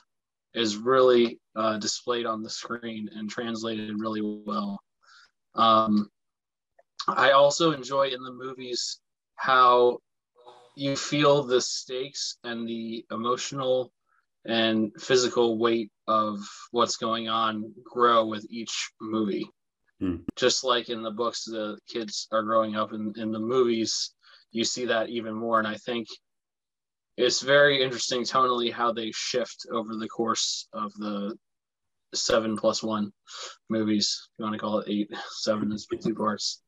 [0.54, 4.80] is really uh, displayed on the screen and translated really well.
[5.56, 6.10] Um,
[7.08, 9.00] I also enjoy in the movies
[9.36, 10.00] how
[10.76, 13.92] you feel the stakes and the emotional
[14.48, 16.40] and physical weight of
[16.72, 19.48] what's going on grow with each movie.
[20.00, 20.18] Hmm.
[20.36, 24.14] Just like in the books, the kids are growing up in, in the movies,
[24.52, 25.60] you see that even more.
[25.60, 26.08] And I think
[27.18, 31.36] it's very interesting tonally how they shift over the course of the
[32.14, 33.12] seven plus one
[33.70, 34.30] movies.
[34.32, 36.62] If you want to call it eight, seven is two parts.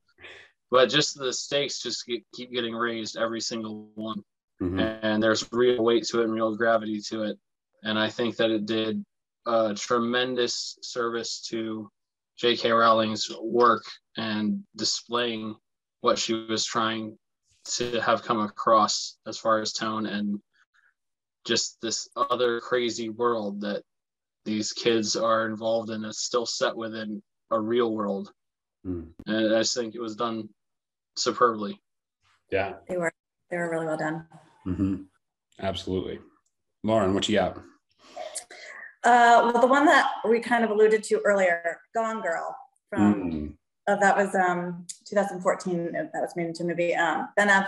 [0.72, 4.22] But just the stakes just get, keep getting raised every single one.
[4.62, 4.80] Mm-hmm.
[4.80, 7.40] And there's real weight to it and real gravity to it.
[7.84, 9.04] And I think that it did
[9.46, 11.90] a tremendous service to
[12.38, 12.72] J.K.
[12.72, 13.84] Rowling's work
[14.18, 15.56] and displaying
[16.02, 17.18] what she was trying
[17.66, 20.40] to have come across as far as tone and
[21.46, 23.84] just this other crazy world that
[24.46, 28.32] these kids are involved in that's still set within a real world.
[28.86, 29.08] Mm.
[29.26, 30.50] And I just think it was done
[31.16, 31.80] superbly.
[32.52, 32.76] Yeah.
[32.88, 33.12] They were
[33.50, 34.26] they were really well done.
[34.66, 34.96] Mm-hmm.
[35.62, 36.20] Absolutely.
[36.84, 37.58] Lauren, what you got?
[39.04, 42.56] Uh, well, the one that we kind of alluded to earlier, Gone Girl,
[42.90, 43.54] from mm.
[43.88, 45.92] uh, that was um, 2014.
[45.94, 46.96] That was made into a movie.
[46.96, 47.66] Um, ben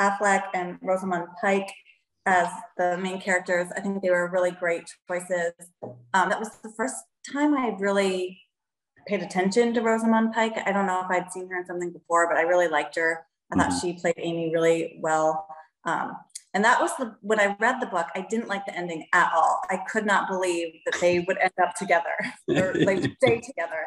[0.00, 1.70] Affleck and Rosamund Pike
[2.26, 3.68] as the main characters.
[3.76, 5.52] I think they were really great choices.
[5.82, 6.96] Um, that was the first
[7.32, 8.40] time I really
[9.06, 10.54] paid attention to Rosamund Pike.
[10.64, 13.24] I don't know if I'd seen her in something before, but I really liked her.
[13.52, 13.86] I thought mm-hmm.
[13.86, 15.46] she played Amy really well.
[15.84, 16.16] Um,
[16.54, 19.32] and that was the when I read the book, I didn't like the ending at
[19.34, 19.60] all.
[19.70, 22.14] I could not believe that they would end up together
[22.48, 23.86] or they would stay together.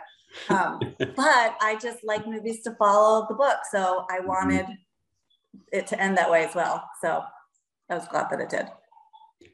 [0.50, 4.28] Um, but I just like movies to follow the book, so I mm-hmm.
[4.28, 4.66] wanted
[5.72, 6.90] it to end that way as well.
[7.02, 7.24] So
[7.90, 8.68] I was glad that it did.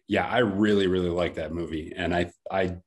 [0.07, 2.77] Yeah, I really, really like that movie, and I, I,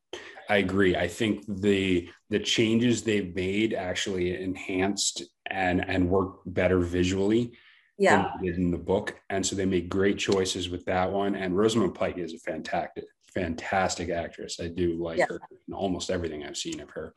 [0.48, 0.96] I agree.
[0.96, 7.52] I think the the changes they've made actually enhanced and and work better visually
[7.98, 8.32] yeah.
[8.42, 9.14] in the book.
[9.30, 11.34] And so they made great choices with that one.
[11.34, 14.58] And Rosamund Pike is a fantastic, fantastic actress.
[14.60, 15.26] I do like yeah.
[15.28, 17.14] her in almost everything I've seen of her.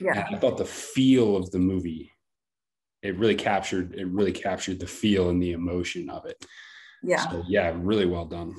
[0.00, 0.26] Yeah.
[0.26, 2.12] And I thought the feel of the movie,
[3.02, 6.44] it really captured, it really captured the feel and the emotion of it.
[7.02, 7.28] Yeah.
[7.28, 8.54] So, yeah, really well done.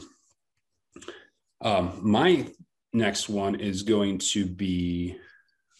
[1.61, 2.45] Um, my
[2.91, 5.17] next one is going to be,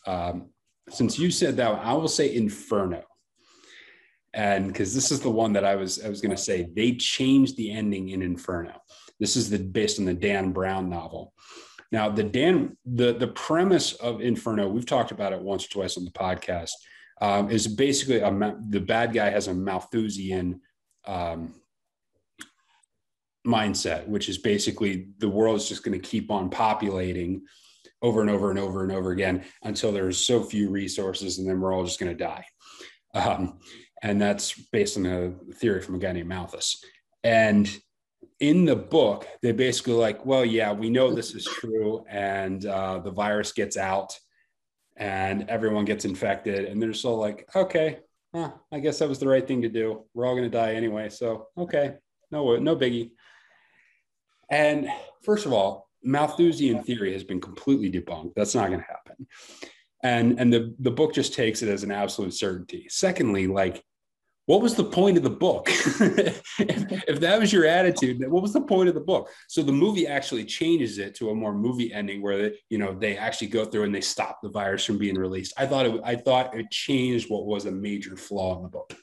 [0.08, 0.50] um,
[0.89, 3.04] since you said that, I will say Inferno
[4.34, 6.93] and because this is the one that I was I was going to say they
[6.93, 8.82] changed the ending in Inferno.
[9.19, 11.34] This is the based on the Dan Brown novel.
[11.91, 15.98] Now the Dan the the premise of Inferno we've talked about it once or twice
[15.98, 16.72] on the podcast
[17.22, 20.62] um, is basically a, the bad guy has a Malthusian
[21.06, 21.54] um,
[23.46, 27.43] mindset, which is basically the world is just going to keep on populating
[28.02, 31.60] over and over and over and over again until there's so few resources, and then
[31.60, 32.46] we're all just going to die.
[33.13, 33.60] Um,
[34.04, 36.84] and that's based on a theory from a guy named Malthus.
[37.24, 37.70] And
[38.39, 43.00] in the book, they basically like, well, yeah, we know this is true, and uh,
[43.00, 44.18] the virus gets out,
[44.98, 48.00] and everyone gets infected, and they're all like, okay,
[48.36, 50.04] huh, I guess that was the right thing to do.
[50.13, 51.96] We're all going to die anyway, so okay,
[52.30, 53.12] no, no biggie.
[54.50, 54.89] And
[55.24, 58.34] first of all, Malthusian theory has been completely debunked.
[58.36, 59.28] That's not going to happen.
[60.04, 62.88] And and the the book just takes it as an absolute certainty.
[62.89, 63.82] Secondly, like
[64.45, 65.67] what was the point of the book?
[65.69, 69.29] if, if, that was your attitude, what was the point of the book?
[69.47, 72.93] So the movie actually changes it to a more movie ending where they, you know
[72.93, 75.53] they actually go through and they stop the virus from being released.
[75.58, 78.93] I thought it, I thought it changed what was a major flaw in the book.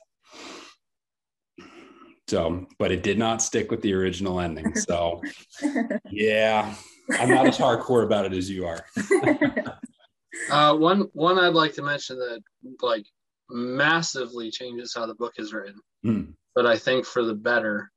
[2.29, 4.77] So, but it did not stick with the original ending.
[4.77, 5.21] So,
[6.11, 6.73] yeah,
[7.19, 8.85] I'm not as hardcore about it as you are.
[10.51, 12.41] uh, one one I'd like to mention that
[12.83, 13.07] like
[13.51, 15.81] massively changes how the book is written.
[16.05, 16.35] Mm.
[16.55, 17.91] But I think for the better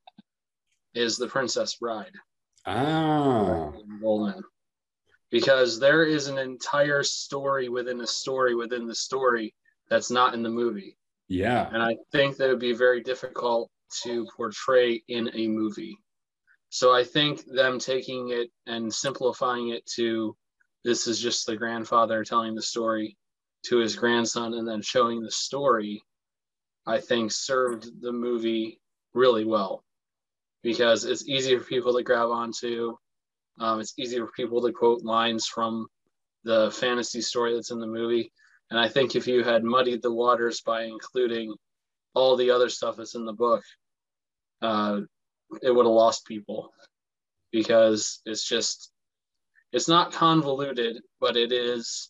[0.94, 2.14] is The Princess Bride.
[2.66, 3.72] Ah.
[5.32, 9.54] Because there is an entire story within a story within the story
[9.90, 10.98] that's not in the movie.
[11.28, 11.70] Yeah.
[11.74, 13.72] And I think that would be very difficult
[14.04, 15.98] to portray in a movie.
[16.70, 20.36] So I think them taking it and simplifying it to
[20.84, 23.18] this is just the grandfather telling the story
[23.66, 26.04] to his grandson and then showing the story,
[26.86, 28.80] I think served the movie
[29.14, 29.84] really well
[30.64, 32.96] because it's easy for people to grab onto.
[33.60, 35.88] Um, it's easy for people to quote lines from
[36.44, 38.32] the fantasy story that's in the movie.
[38.70, 41.54] And I think if you had muddied the waters by including
[42.16, 43.64] all the other stuff that's in the book,
[44.62, 45.02] uh,
[45.62, 46.74] it would have lost people
[47.52, 48.92] because it's just,
[49.72, 52.10] it's not convoluted, but it is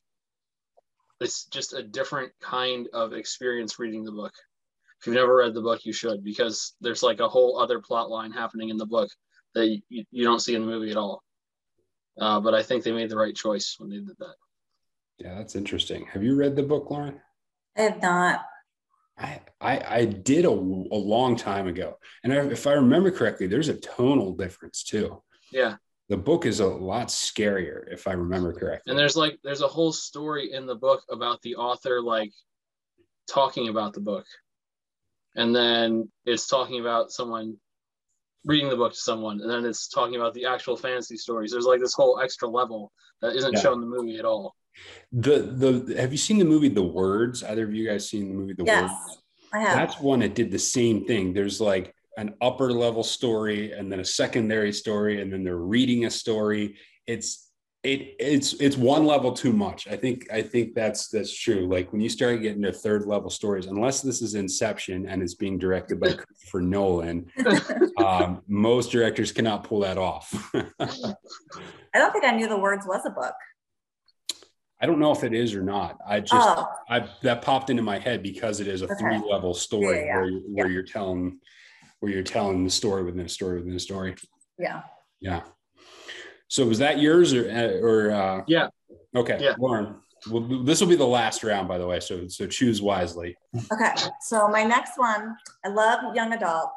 [1.23, 4.33] it's just a different kind of experience reading the book.
[4.99, 8.09] If you've never read the book, you should because there's like a whole other plot
[8.09, 9.09] line happening in the book
[9.55, 11.21] that you, you don't see in the movie at all.
[12.19, 14.35] Uh, but I think they made the right choice when they did that.
[15.17, 16.05] Yeah, that's interesting.
[16.11, 17.19] Have you read the book, Lauren?
[17.77, 18.45] I have not.
[19.17, 21.97] I, I, I did a, a long time ago.
[22.23, 25.21] And I, if I remember correctly, there's a tonal difference too.
[25.51, 25.75] Yeah
[26.13, 28.91] the book is a lot scarier if i remember correctly.
[28.91, 32.31] and there's like there's a whole story in the book about the author like
[33.27, 34.25] talking about the book.
[35.35, 37.57] And then it's talking about someone
[38.45, 41.51] reading the book to someone and then it's talking about the actual fantasy stories.
[41.51, 42.91] There's like this whole extra level
[43.21, 43.59] that isn't yeah.
[43.59, 44.55] shown in the movie at all.
[45.11, 47.43] The the have you seen the movie the words?
[47.43, 49.17] Either of you guys seen the movie the yes, words?
[49.53, 49.75] I have.
[49.75, 51.33] that's one that did the same thing.
[51.33, 56.05] There's like an upper level story and then a secondary story and then they're reading
[56.05, 56.75] a story
[57.07, 57.49] it's
[57.83, 61.91] it it's it's one level too much i think i think that's that's true like
[61.91, 65.57] when you start getting to third level stories unless this is inception and it's being
[65.57, 67.25] directed by christopher nolan
[67.97, 70.67] um, most directors cannot pull that off i
[71.95, 73.35] don't think i knew the words was a book
[74.81, 75.97] I don't know if it is or not.
[76.05, 76.67] I just oh.
[76.89, 78.95] I that popped into my head because it is a okay.
[78.99, 80.15] three level story yeah, yeah.
[80.17, 80.73] where, where yeah.
[80.73, 81.39] you're telling
[82.03, 84.13] where you're telling the story within a story within a story.
[84.59, 84.81] Yeah.
[85.21, 85.43] Yeah.
[86.49, 87.45] So was that yours or
[87.81, 88.67] or uh, yeah?
[89.15, 89.53] Okay, yeah.
[89.57, 89.95] Lauren.
[90.29, 92.01] well, this will be the last round, by the way.
[92.01, 93.37] So so choose wisely.
[93.71, 95.33] Okay, so my next one,
[95.63, 96.71] I love young adult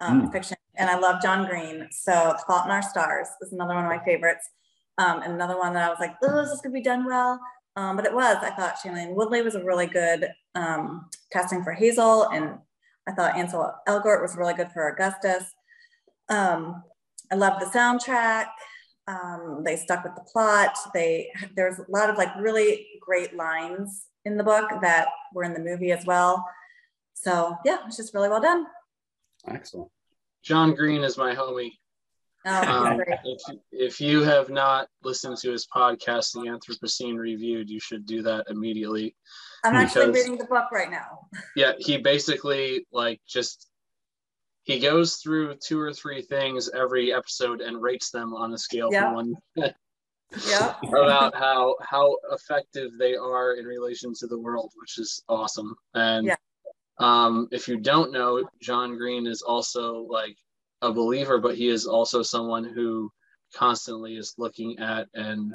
[0.00, 0.32] um, mm.
[0.32, 1.86] fiction, and I love John Green.
[1.92, 4.50] So Fault in Our Stars is another one of my favorites,
[4.98, 7.38] um, and another one that I was like, oh, is this gonna be done well?
[7.76, 8.38] Um, but it was.
[8.42, 12.58] I thought Shailene Woodley was a really good um, casting for Hazel, and
[13.06, 15.44] I thought Ansel Elgort was really good for Augustus.
[16.28, 16.82] Um,
[17.30, 18.46] I love the soundtrack.
[19.06, 20.76] Um, they stuck with the plot.
[20.94, 25.52] They there's a lot of like really great lines in the book that were in
[25.52, 26.44] the movie as well.
[27.12, 28.66] So yeah, it's just really well done.
[29.46, 29.90] Excellent.
[30.42, 31.72] John Green is my homie.
[32.46, 33.40] Oh, um, if,
[33.72, 38.46] if you have not listened to his podcast, The Anthropocene Reviewed, you should do that
[38.50, 39.16] immediately.
[39.64, 41.26] I'm actually reading the book right now.
[41.56, 43.70] Yeah, he basically like just
[44.64, 48.88] he goes through two or three things every episode and rates them on a scale
[48.90, 49.04] yeah.
[49.04, 49.34] from one
[50.46, 55.74] yeah about how how effective they are in relation to the world, which is awesome.
[55.94, 56.36] And yeah.
[56.98, 60.36] um, if you don't know, John Green is also like
[60.84, 63.10] a believer, but he is also someone who
[63.54, 65.54] constantly is looking at and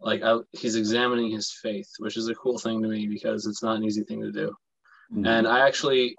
[0.00, 3.62] like I, he's examining his faith, which is a cool thing to me because it's
[3.62, 4.54] not an easy thing to do.
[5.12, 5.26] Mm-hmm.
[5.26, 6.16] And I actually,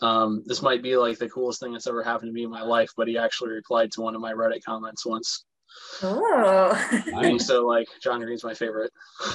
[0.00, 2.62] um, this might be like the coolest thing that's ever happened to me in my
[2.62, 5.44] life, but he actually replied to one of my Reddit comments once.
[6.02, 8.92] Oh, and so like John Green's my favorite.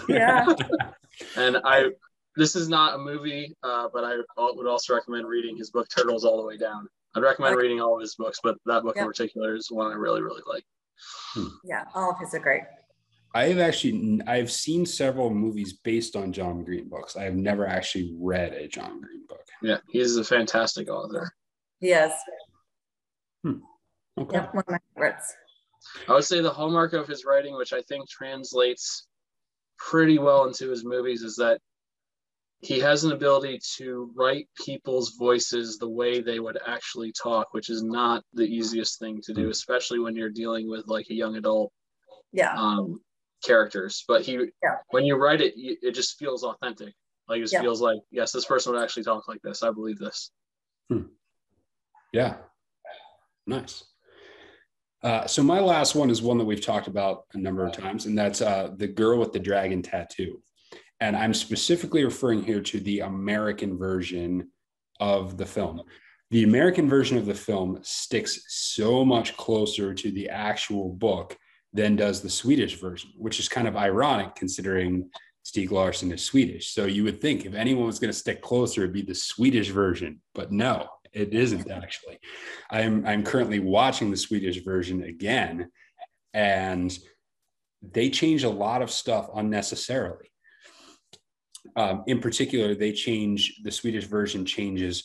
[0.09, 0.47] Yeah.
[1.36, 1.91] and I,
[2.36, 6.26] this is not a movie, uh, but I would also recommend reading his book Turtles
[6.26, 6.88] All the Way Down.
[7.16, 7.64] I'd recommend okay.
[7.64, 9.03] reading all of his books, but that book yep.
[9.03, 10.64] in particular is one I really, really like.
[11.34, 11.47] Hmm.
[11.64, 12.64] Yeah, all of his are great.
[13.34, 17.16] I've actually I've seen several movies based on John Green books.
[17.16, 19.45] I have never actually read a John Green book.
[19.62, 21.32] Yeah, he's a fantastic author.
[21.80, 22.12] Yes.
[23.43, 23.59] Hmm.
[24.18, 24.38] Okay.
[24.38, 25.34] Yep, one of my favorites.
[26.07, 29.07] I would say the hallmark of his writing, which I think translates
[29.78, 31.59] pretty well into his movies, is that
[32.62, 37.70] he has an ability to write people's voices the way they would actually talk, which
[37.70, 39.49] is not the easiest thing to do, hmm.
[39.51, 41.72] especially when you're dealing with like a young adult.
[42.32, 42.53] Yeah.
[42.55, 43.01] Um,
[43.43, 44.76] characters, but he yeah.
[44.89, 46.93] when you write it, it just feels authentic.
[47.28, 47.62] Like it just yeah.
[47.62, 49.64] feels like yes, this person would actually talk like this.
[49.64, 50.32] I believe this.
[50.89, 51.03] Hmm.
[52.14, 52.36] Yeah,
[53.47, 53.84] nice.
[55.03, 58.05] Uh, so my last one is one that we've talked about a number of times,
[58.05, 60.41] and that's uh, the girl with the dragon tattoo.
[61.02, 64.49] And I'm specifically referring here to the American version
[64.99, 65.82] of the film.
[66.30, 71.38] The American version of the film sticks so much closer to the actual book
[71.74, 75.10] than does the Swedish version, which is kind of ironic considering
[75.43, 76.74] Stieg Larsson is Swedish.
[76.74, 79.70] So you would think if anyone was going to stick closer, it'd be the Swedish
[79.70, 82.20] version, but no, it isn't actually.
[82.70, 85.72] I'm I'm currently watching the Swedish version again,
[86.34, 86.97] and
[87.82, 90.30] they change a lot of stuff unnecessarily.
[91.76, 95.03] Um, in particular, they change the Swedish version changes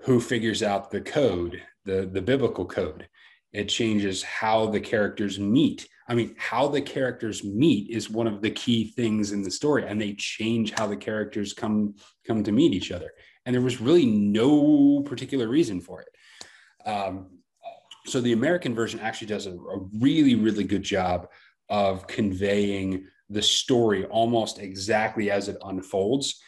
[0.00, 3.08] who figures out the code, the the biblical code.
[3.52, 8.42] It changes how the characters meet I mean, how the characters meet is one of
[8.42, 11.94] the key things in the story, and they change how the characters come
[12.26, 13.10] come to meet each other.
[13.46, 16.88] And there was really no particular reason for it.
[16.88, 17.38] Um,
[18.06, 21.28] so the American version actually does a, a really, really good job
[21.70, 26.40] of conveying the story almost exactly as it unfolds,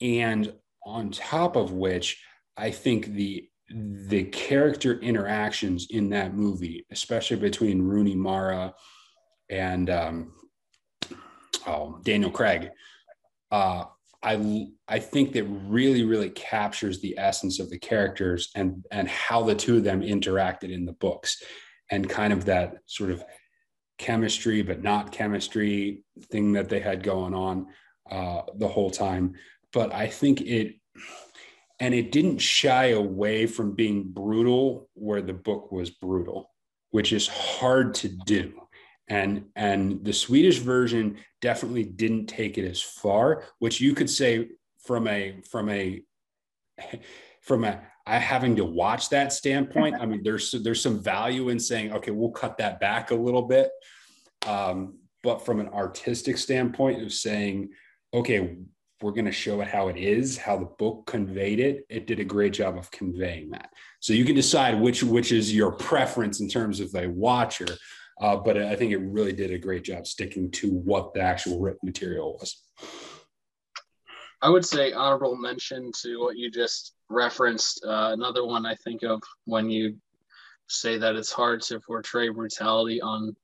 [0.00, 0.52] and
[0.84, 2.22] on top of which,
[2.56, 8.74] I think the the character interactions in that movie, especially between Rooney Mara
[9.48, 10.32] and um,
[11.66, 12.70] oh, Daniel Craig.
[13.50, 13.84] Uh,
[14.22, 19.42] I I think that really really captures the essence of the characters and and how
[19.42, 21.42] the two of them interacted in the books,
[21.90, 23.24] and kind of that sort of
[24.02, 27.66] chemistry but not chemistry thing that they had going on
[28.10, 29.34] uh, the whole time.
[29.72, 30.74] But I think it
[31.80, 36.50] and it didn't shy away from being brutal where the book was brutal,
[36.90, 38.62] which is hard to do
[39.08, 44.48] and and the swedish version definitely didn't take it as far which you could say
[44.78, 46.02] from a from a
[47.40, 51.58] from a I having to watch that standpoint i mean there's there's some value in
[51.58, 53.70] saying okay we'll cut that back a little bit
[54.46, 57.70] um, but from an artistic standpoint of saying
[58.12, 58.56] okay
[59.00, 62.20] we're going to show it how it is how the book conveyed it it did
[62.20, 66.40] a great job of conveying that so you can decide which which is your preference
[66.40, 67.66] in terms of a watcher
[68.20, 71.60] uh, but I think it really did a great job sticking to what the actual
[71.60, 72.56] written material was.
[74.40, 77.84] I would say honorable mention to what you just referenced.
[77.84, 79.96] Uh, another one I think of when you
[80.68, 83.36] say that it's hard to portray brutality on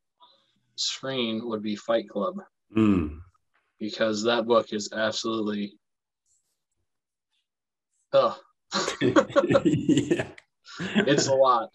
[0.76, 2.36] screen would be Fight Club.
[2.76, 3.20] Mm.
[3.80, 5.78] because that book is absolutely
[8.12, 8.38] oh
[9.00, 10.26] yeah.
[11.06, 11.70] it's a lot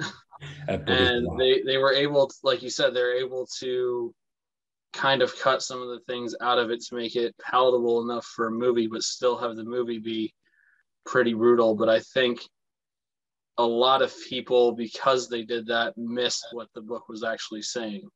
[0.68, 1.38] and lot.
[1.40, 4.14] they they were able to, like you said they're able to
[4.94, 8.26] kind of cut some of the things out of it to make it palatable enough
[8.26, 10.32] for a movie but still have the movie be
[11.06, 12.40] pretty brutal but i think
[13.58, 18.08] a lot of people because they did that missed what the book was actually saying.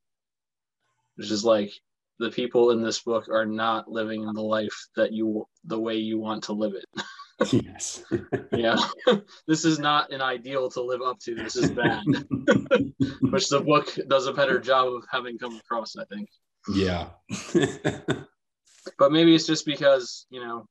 [1.16, 1.72] Which is like
[2.20, 6.20] the people in this book are not living the life that you the way you
[6.20, 6.86] want to live it.
[7.52, 8.04] Yes.
[8.52, 8.78] yeah.
[9.48, 11.36] This is not an ideal to live up to.
[11.36, 12.02] This is bad.
[13.30, 16.28] Which the book does a better job of having come across i think.
[16.74, 17.10] Yeah.
[18.98, 20.66] but maybe it's just because you know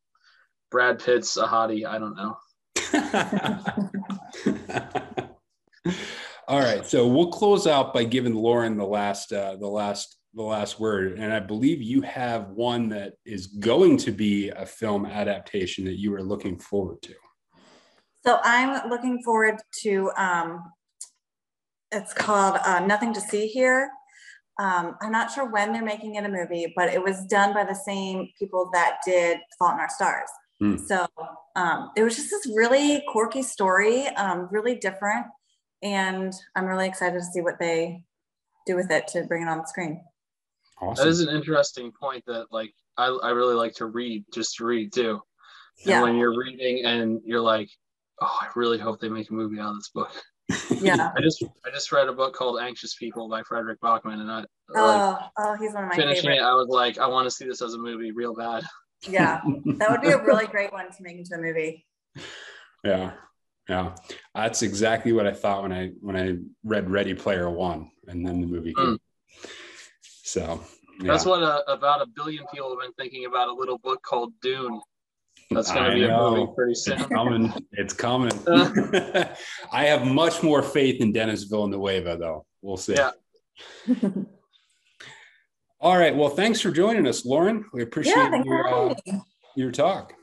[0.77, 2.37] brad pitt's a hottie i don't know
[6.49, 10.43] All right, so we'll close out by giving Lauren the last, uh, the last, the
[10.43, 15.07] last word, and I believe you have one that is going to be a film
[15.07, 17.15] adaptation that you are looking forward to.
[18.25, 20.63] So I'm looking forward to, um,
[21.91, 23.91] it's called uh, Nothing to See Here.
[24.61, 27.65] Um, I'm not sure when they're making it a movie, but it was done by
[27.65, 30.29] the same people that did Fault in Our Stars.
[30.61, 30.77] Hmm.
[30.79, 31.07] So
[31.55, 35.27] um, it was just this really quirky story, um, really different.
[35.83, 38.03] And I'm really excited to see what they
[38.67, 40.03] do with it to bring it on the screen.
[40.81, 41.05] Awesome.
[41.05, 44.67] that is an interesting point that like i, I really like to read just to
[44.67, 45.21] read too and
[45.87, 46.03] Yeah.
[46.03, 47.71] when you're reading and you're like
[48.21, 50.13] oh i really hope they make a movie out of this book
[50.85, 51.13] Yeah.
[51.17, 54.37] i just i just read a book called anxious people by frederick backman and i
[54.41, 54.47] like
[54.77, 56.41] Oh, oh, he's one of my finishing favorite.
[56.41, 58.63] it i was like i want to see this as a movie real bad
[59.09, 59.41] Yeah,
[59.79, 61.87] that would be a really great one to make into a movie.
[62.85, 63.13] yeah,
[63.69, 63.95] yeah.
[64.35, 68.41] That's exactly what I thought when I when I read Ready Player One, and then
[68.41, 68.99] the movie came.
[70.03, 70.61] So
[71.01, 71.13] yeah.
[71.13, 74.33] That's what uh, about a billion people have been thinking about a little book called
[74.41, 74.81] Dune.
[75.51, 76.99] That's going to be a movie pretty soon.
[76.99, 77.53] It's coming.
[77.73, 78.33] It's coming.
[79.73, 82.47] I have much more faith in Dennis Villanueva, though.
[82.63, 82.95] We'll see.
[82.95, 83.11] Yeah.
[85.81, 86.15] All right.
[86.15, 87.65] Well, thanks for joining us, Lauren.
[87.73, 88.95] We appreciate yeah, your, uh,
[89.57, 90.15] your talk.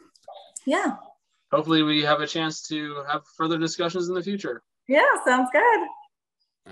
[0.65, 0.95] Yeah,
[1.53, 4.63] Hopefully, we have a chance to have further discussions in the future.
[4.87, 5.79] yeah, sounds good.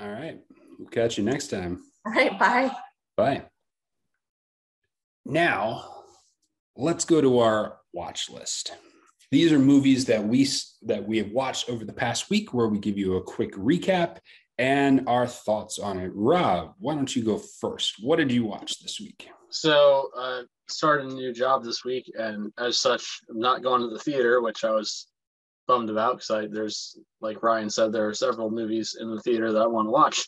[0.01, 0.39] All right.
[0.79, 1.83] We'll catch you next time.
[2.03, 2.71] All right, bye.
[3.15, 3.43] Bye.
[5.23, 5.85] Now,
[6.75, 8.73] let's go to our watch list.
[9.29, 10.47] These are movies that we
[10.81, 14.17] that we have watched over the past week, where we give you a quick recap
[14.61, 16.11] and our thoughts on it.
[16.13, 17.95] Rob, why don't you go first?
[17.99, 19.27] What did you watch this week?
[19.49, 23.87] So, uh, started a new job this week, and as such, I'm not going to
[23.87, 25.07] the theater, which I was
[25.67, 29.61] bummed about because there's like Ryan said, there are several movies in the theater that
[29.61, 30.27] I want to watch.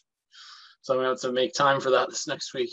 [0.82, 2.72] So I'm gonna have to make time for that this next week.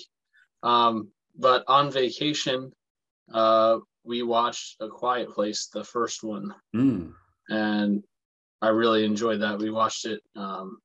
[0.62, 1.08] Um,
[1.38, 2.72] but on vacation,
[3.32, 7.12] uh, we watched A Quiet Place, the first one, Mm,
[7.50, 8.02] and
[8.62, 9.58] I really enjoyed that.
[9.58, 10.78] We watched it um,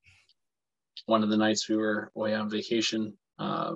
[1.06, 3.14] one of the nights we were away on vacation.
[3.40, 3.76] Uh,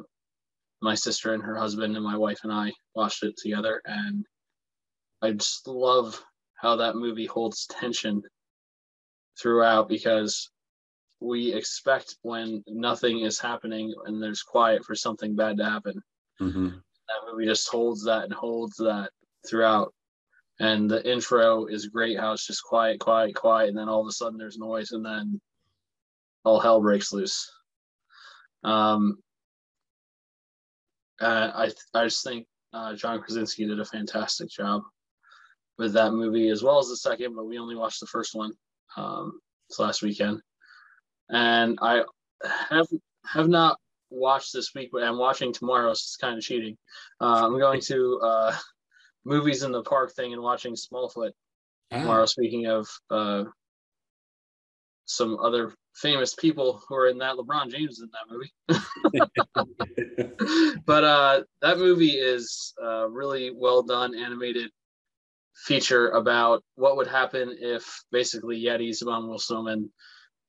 [0.81, 4.25] my sister and her husband and my wife and I watched it together, and
[5.21, 6.21] I just love
[6.55, 8.21] how that movie holds tension
[9.41, 10.49] throughout because
[11.21, 16.01] we expect when nothing is happening and there's quiet for something bad to happen
[16.39, 16.71] mhm.
[16.71, 19.09] that movie just holds that and holds that
[19.47, 19.93] throughout.
[20.59, 24.07] And the intro is great how it's just quiet, quiet, quiet, and then all of
[24.07, 25.39] a sudden there's noise, and then
[26.43, 27.51] all hell breaks loose.
[28.63, 29.19] Um,
[31.21, 34.83] uh, I I just think uh, John Krasinski did a fantastic job
[35.77, 38.51] with that movie as well as the second, but we only watched the first one
[38.97, 40.41] um, this last weekend,
[41.29, 42.03] and I
[42.69, 42.87] have
[43.25, 43.77] have not
[44.09, 46.77] watched this week, but I'm watching tomorrow, so it's kind of cheating.
[47.21, 48.55] Uh, I'm going to uh,
[49.25, 51.31] movies in the park thing and watching Smallfoot
[51.91, 52.25] Ah, tomorrow.
[52.25, 53.45] Speaking of uh,
[55.05, 58.53] some other famous people who are in that, LeBron James in that movie.
[60.85, 64.71] but uh, that movie is uh, really well done animated
[65.55, 69.89] feature about what would happen if basically Yetis among Wilsoman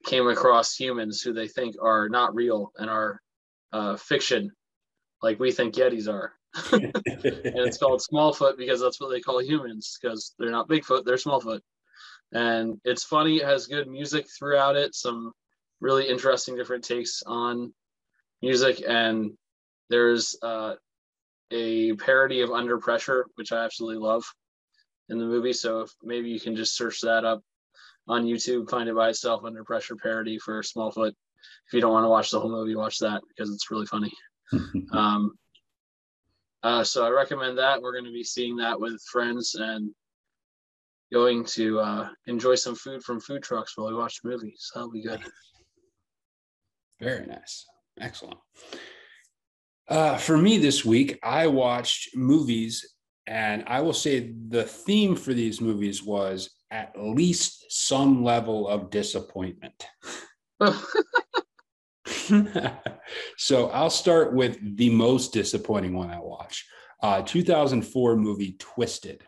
[0.07, 3.21] came across humans who they think are not real and are
[3.73, 4.51] uh, fiction,
[5.23, 6.33] like we think Yetis are.
[6.73, 6.93] and
[7.25, 11.61] it's called Smallfoot because that's what they call humans because they're not Bigfoot, they're Smallfoot.
[12.33, 15.33] And it's funny, it has good music throughout it, some
[15.81, 17.73] really interesting different takes on
[18.43, 18.83] music.
[18.87, 19.33] And
[19.89, 20.75] there's uh,
[21.51, 24.25] a parody of Under Pressure, which I absolutely love
[25.09, 25.53] in the movie.
[25.53, 27.43] So if maybe you can just search that up
[28.09, 31.13] on YouTube, find it by itself, Under Pressure parody for Smallfoot.
[31.67, 34.13] If you don't want to watch the whole movie, watch that because it's really funny.
[34.93, 35.39] Um,
[36.63, 37.81] Uh, so I recommend that.
[37.81, 39.95] We're going to be seeing that with friends and
[41.13, 44.55] going to uh, enjoy some food from food trucks while we watch the movie.
[44.59, 45.21] So that'll be good.
[47.01, 47.67] Very nice.
[47.99, 48.39] Excellent.
[49.89, 52.95] Uh, for me this week, I watched movies,
[53.27, 58.91] and I will say the theme for these movies was at least some level of
[58.91, 59.87] disappointment.
[63.37, 66.65] so I'll start with the most disappointing one I watched.
[67.03, 69.25] Uh, 2004 movie Twisted.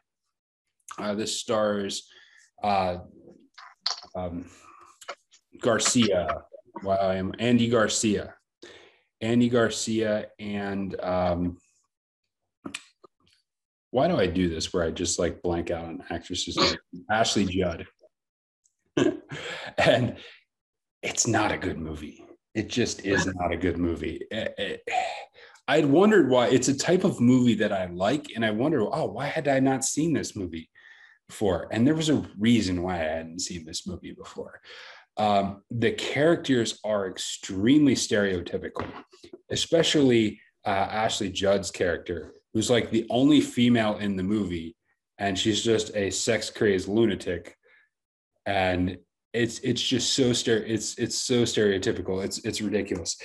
[0.99, 2.07] Uh, this stars
[2.63, 2.99] uh,
[4.15, 4.45] um,
[5.61, 6.43] Garcia.
[6.83, 8.35] Well, I am Andy Garcia.
[9.21, 11.57] Andy Garcia and um,
[13.93, 16.77] why do I do this where I just like blank out on actresses?
[17.11, 17.87] Ashley Judd.
[19.79, 20.17] and
[21.03, 22.25] it's not a good movie.
[22.55, 24.21] It just is not a good movie.
[24.31, 24.81] It, it,
[25.69, 29.07] I'd wondered why it's a type of movie that I like, and I wonder, oh,
[29.07, 30.69] why had I not seen this movie
[31.29, 31.69] before?
[31.71, 34.61] And there was a reason why I hadn't seen this movie before.
[35.17, 38.91] Um, the characters are extremely stereotypical,
[39.51, 44.77] especially uh, Ashley Judd's character, who's like the only female in the movie,
[45.19, 47.57] and she's just a sex crazed lunatic,
[48.47, 48.99] and
[49.33, 52.25] it's it's just so stere- it's it's so stereotypical.
[52.25, 53.17] It's it's ridiculous.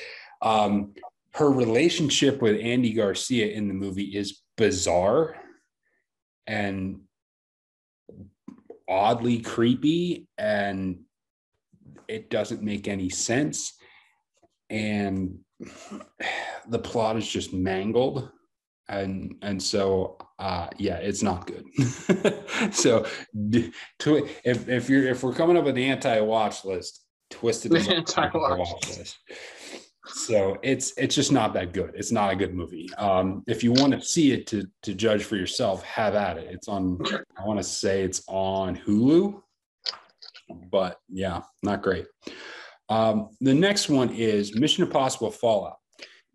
[0.42, 0.94] Um,
[1.34, 5.36] her relationship with Andy Garcia in the movie is bizarre
[6.48, 7.02] and
[8.90, 11.00] oddly creepy and
[12.08, 13.74] it doesn't make any sense.
[14.70, 15.39] And
[16.68, 18.30] the plot is just mangled.
[18.89, 21.66] And and so uh yeah it's not good.
[22.72, 23.05] So
[23.99, 28.70] to, if if you're if we're coming up with the anti-watch list twisted is anti-watch
[28.97, 29.18] list
[30.08, 31.91] so it's it's just not that good.
[31.95, 32.89] It's not a good movie.
[32.97, 36.47] Um if you want to see it to to judge for yourself have at it.
[36.49, 36.99] It's on
[37.38, 39.41] i want to say it's on hulu
[40.72, 42.06] but yeah not great
[42.89, 45.78] um the next one is mission impossible fallout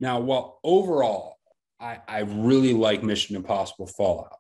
[0.01, 1.37] now while overall
[1.81, 4.37] i i really like mission impossible fallout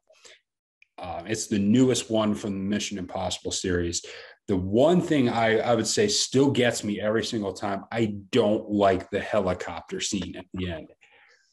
[0.99, 4.03] um, it's the newest one from the mission impossible series
[4.49, 8.69] the one thing I, I would say still gets me every single time, I don't
[8.69, 10.89] like the helicopter scene at the end.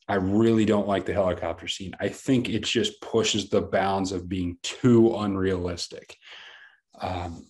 [0.07, 1.93] I really don't like the helicopter scene.
[1.99, 6.17] I think it just pushes the bounds of being too unrealistic.
[6.99, 7.45] Um,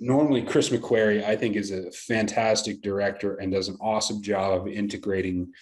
[0.00, 4.68] normally, Chris McQuarrie, I think, is a fantastic director and does an awesome job of
[4.68, 5.52] integrating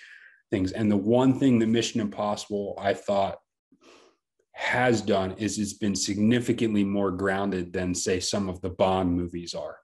[0.51, 0.72] things.
[0.72, 3.39] And the one thing that Mission Impossible I thought
[4.53, 9.53] has done is it's been significantly more grounded than say some of the bond movies
[9.55, 9.76] are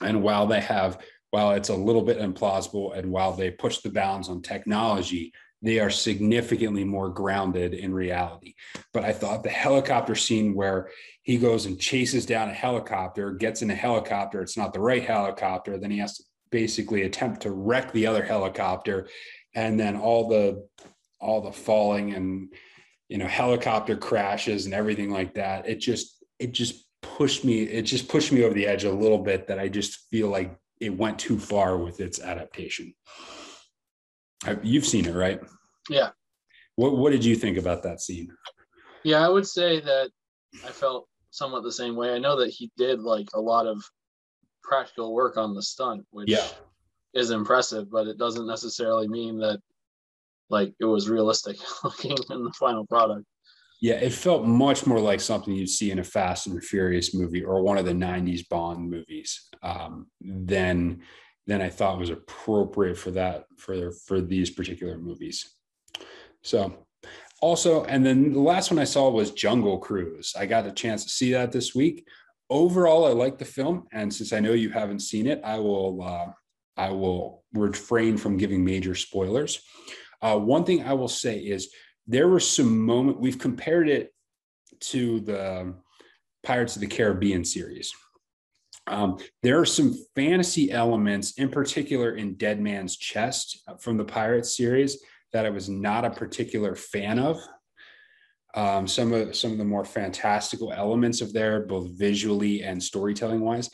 [0.00, 0.98] and while they have
[1.30, 5.80] while it's a little bit implausible and while they push the bounds on technology they
[5.80, 8.54] are significantly more grounded in reality.
[8.92, 10.90] But i thought the helicopter scene where
[11.22, 15.04] he goes and chases down a helicopter gets in a helicopter it's not the right
[15.04, 19.08] helicopter then he has to basically attempt to wreck the other helicopter.
[19.54, 20.66] And then all the
[21.20, 22.52] all the falling and
[23.08, 25.68] you know helicopter crashes and everything like that.
[25.68, 29.18] It just it just pushed me it just pushed me over the edge a little
[29.18, 32.92] bit that i just feel like it went too far with its adaptation
[34.62, 35.40] you've seen it right
[35.88, 36.10] yeah
[36.76, 38.28] what, what did you think about that scene
[39.04, 40.10] yeah i would say that
[40.64, 43.82] i felt somewhat the same way i know that he did like a lot of
[44.62, 46.46] practical work on the stunt which yeah.
[47.14, 49.58] is impressive but it doesn't necessarily mean that
[50.50, 53.24] like it was realistic looking in the final product.
[53.80, 57.44] Yeah, it felt much more like something you'd see in a Fast and Furious movie
[57.44, 61.02] or one of the '90s Bond movies um, than
[61.48, 65.56] than I thought was appropriate for that for for these particular movies.
[66.42, 66.86] So,
[67.40, 70.34] also, and then the last one I saw was Jungle Cruise.
[70.38, 72.06] I got a chance to see that this week.
[72.50, 76.02] Overall, I like the film, and since I know you haven't seen it, I will
[76.02, 76.32] uh,
[76.76, 79.60] I will refrain from giving major spoilers.
[80.20, 81.72] Uh, one thing I will say is
[82.06, 84.12] there were some moment we've compared it
[84.80, 85.74] to the
[86.42, 87.92] Pirates of the Caribbean series.
[88.88, 94.56] Um, there are some fantasy elements, in particular in Dead Man's Chest from the Pirates
[94.56, 94.98] series,
[95.32, 97.40] that I was not a particular fan of.
[98.54, 103.40] Um, some of some of the more fantastical elements of there, both visually and storytelling
[103.40, 103.70] wise.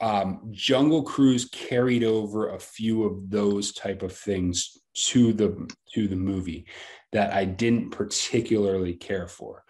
[0.00, 6.08] Um, Jungle Cruise carried over a few of those type of things to the to
[6.08, 6.66] the movie
[7.12, 9.64] that I didn't particularly care for.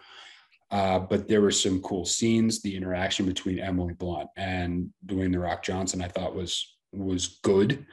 [0.69, 2.61] Uh, but there were some cool scenes.
[2.61, 7.85] The interaction between Emily Blunt and Dwayne the Rock Johnson, I thought was was good,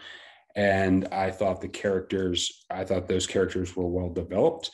[0.56, 4.70] and I thought the characters, I thought those characters were well developed.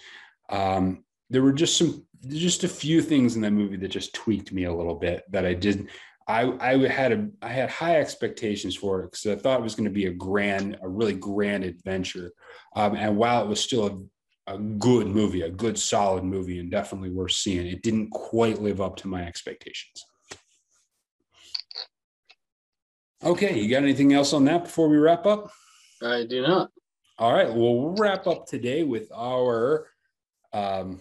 [0.49, 4.53] Um, there were just some, just a few things in that movie that just tweaked
[4.53, 5.89] me a little bit that I did.
[6.27, 9.75] I, I had a I had high expectations for it because I thought it was
[9.75, 12.33] going to be a grand, a really grand adventure.
[12.77, 13.99] Um, and while it was still a,
[14.47, 18.81] a good movie, a good solid movie, and definitely worth seeing, it didn't quite live
[18.81, 20.05] up to my expectations.
[23.23, 25.51] Okay, you got anything else on that before we wrap up?
[26.03, 26.71] I do not.
[27.19, 29.89] All right, well, wrap up today with our
[30.53, 30.99] um,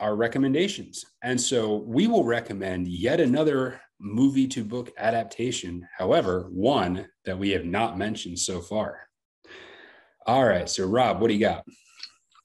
[0.00, 5.86] our recommendations, and so we will recommend yet another movie to book adaptation.
[5.96, 9.08] However, one that we have not mentioned so far.
[10.26, 11.64] All right, so Rob, what do you got?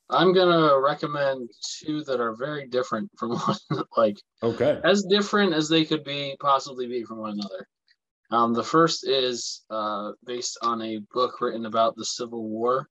[0.09, 1.49] I'm gonna recommend
[1.81, 4.79] two that are very different from one, like Okay.
[4.83, 7.67] as different as they could be possibly be from one another.
[8.31, 12.87] Um, the first is uh, based on a book written about the Civil War,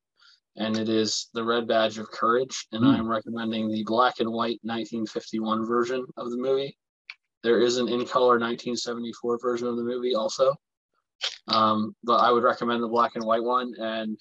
[0.57, 2.67] and it is The Red Badge of Courage.
[2.73, 2.91] And Hmm.
[2.91, 6.77] I'm recommending the black and white 1951 version of the movie.
[7.43, 10.55] There is an in color 1974 version of the movie also,
[11.49, 13.73] um, but I would recommend the black and white one.
[13.79, 14.19] And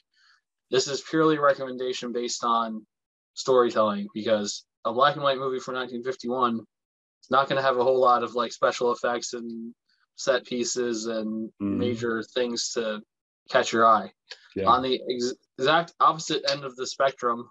[0.71, 2.85] this is purely recommendation based on
[3.33, 7.83] storytelling because a black and white movie from 1951 is not going to have a
[7.83, 9.73] whole lot of like special effects and
[10.15, 11.77] set pieces and Mm.
[11.77, 13.01] major things to
[13.49, 14.11] catch your eye.
[14.55, 14.65] Yeah.
[14.65, 17.49] On the ex- exact opposite end of the spectrum,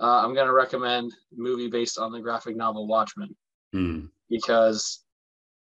[0.00, 3.34] uh, I'm going to recommend a movie based on the graphic novel Watchmen
[3.72, 4.06] Hmm.
[4.28, 5.04] because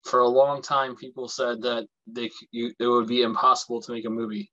[0.04, 4.06] for a long time people said that they you, it would be impossible to make
[4.06, 4.52] a movie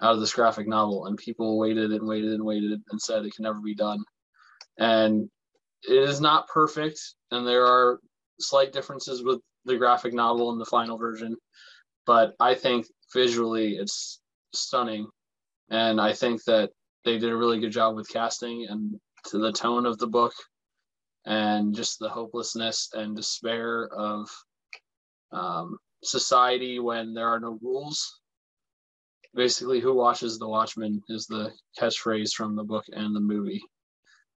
[0.00, 3.34] out of this graphic novel and people waited and waited and waited and said it
[3.34, 4.02] can never be done
[4.78, 5.28] and
[5.88, 8.00] it is not perfect and there are
[8.40, 11.36] slight differences with the graphic novel and the final version
[12.04, 14.20] but i think visually it's
[14.54, 15.06] stunning
[15.70, 16.70] and i think that
[17.04, 20.32] they did a really good job with casting and to the tone of the book
[21.26, 24.28] and just the hopelessness and despair of
[25.32, 28.20] um, society when there are no rules.
[29.36, 33.62] Basically, who watches The Watchmen is the catchphrase from the book and the movie,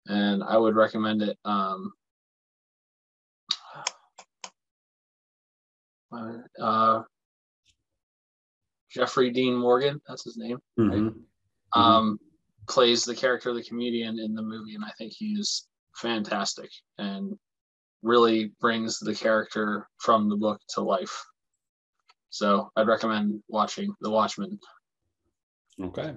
[0.06, 1.38] and I would recommend it.
[1.44, 1.92] Um,
[6.58, 7.02] uh,
[8.90, 11.24] Jeffrey Dean Morgan, that's his name Mhm.
[11.72, 12.18] um,
[12.66, 17.38] plays the character of the comedian in the movie, and I think he's fantastic and
[18.00, 21.22] really brings the character from the book to life.
[22.30, 24.58] So I'd recommend watching The Watchmen.
[25.82, 26.14] Okay.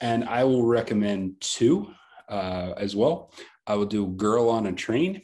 [0.00, 1.90] And I will recommend two
[2.28, 3.32] uh, as well.
[3.66, 5.22] I will do Girl on a Train.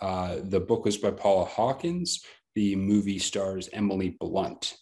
[0.00, 2.24] Uh, the book was by Paula Hawkins.
[2.54, 4.76] The movie stars Emily Blunt.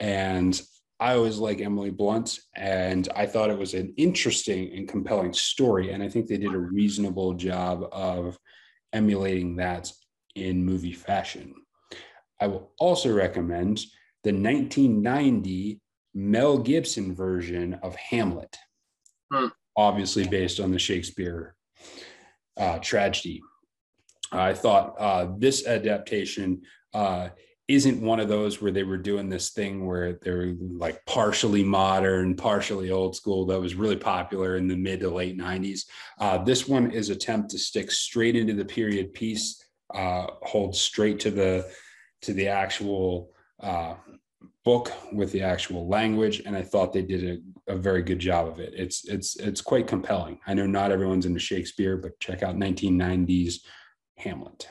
[0.00, 0.60] And
[0.98, 5.92] I always like Emily Blunt, and I thought it was an interesting and compelling story.
[5.92, 8.38] And I think they did a reasonable job of
[8.94, 9.92] emulating that
[10.34, 11.54] in movie fashion.
[12.40, 13.78] I will also recommend
[14.24, 15.80] the 1990
[16.16, 18.56] Mel Gibson version of Hamlet,
[19.30, 19.48] Hmm.
[19.76, 21.54] obviously based on the Shakespeare
[22.56, 23.42] uh, tragedy.
[24.32, 26.62] I thought uh, this adaptation
[26.94, 27.28] uh,
[27.68, 32.34] isn't one of those where they were doing this thing where they're like partially modern,
[32.34, 35.82] partially old school that was really popular in the mid to late 90s.
[36.18, 39.62] Uh, this one is attempt to stick straight into the period piece,
[39.92, 41.70] uh, hold straight to the
[42.22, 43.94] to the actual uh,
[44.66, 48.48] book with the actual language, and I thought they did a, a very good job
[48.48, 48.72] of it.
[48.74, 50.40] It's it's it's quite compelling.
[50.44, 53.60] I know not everyone's into Shakespeare, but check out 1990s
[54.18, 54.68] Hamlet.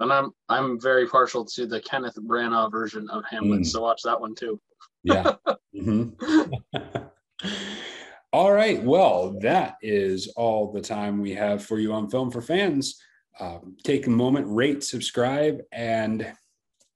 [0.00, 3.66] And I'm I'm very partial to the Kenneth Branagh version of Hamlet, Mm.
[3.66, 4.60] so watch that one too.
[5.02, 5.34] Yeah.
[5.74, 6.14] Mhm.
[8.32, 8.80] all right.
[8.82, 13.00] Well, that is all the time we have for you on Film for Fans.
[13.40, 16.32] Um, take a moment, rate, subscribe, and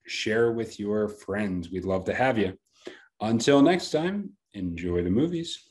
[0.08, 1.70] share with your friends.
[1.70, 2.58] We'd love to have you.
[3.20, 5.67] Until next time, enjoy the movies.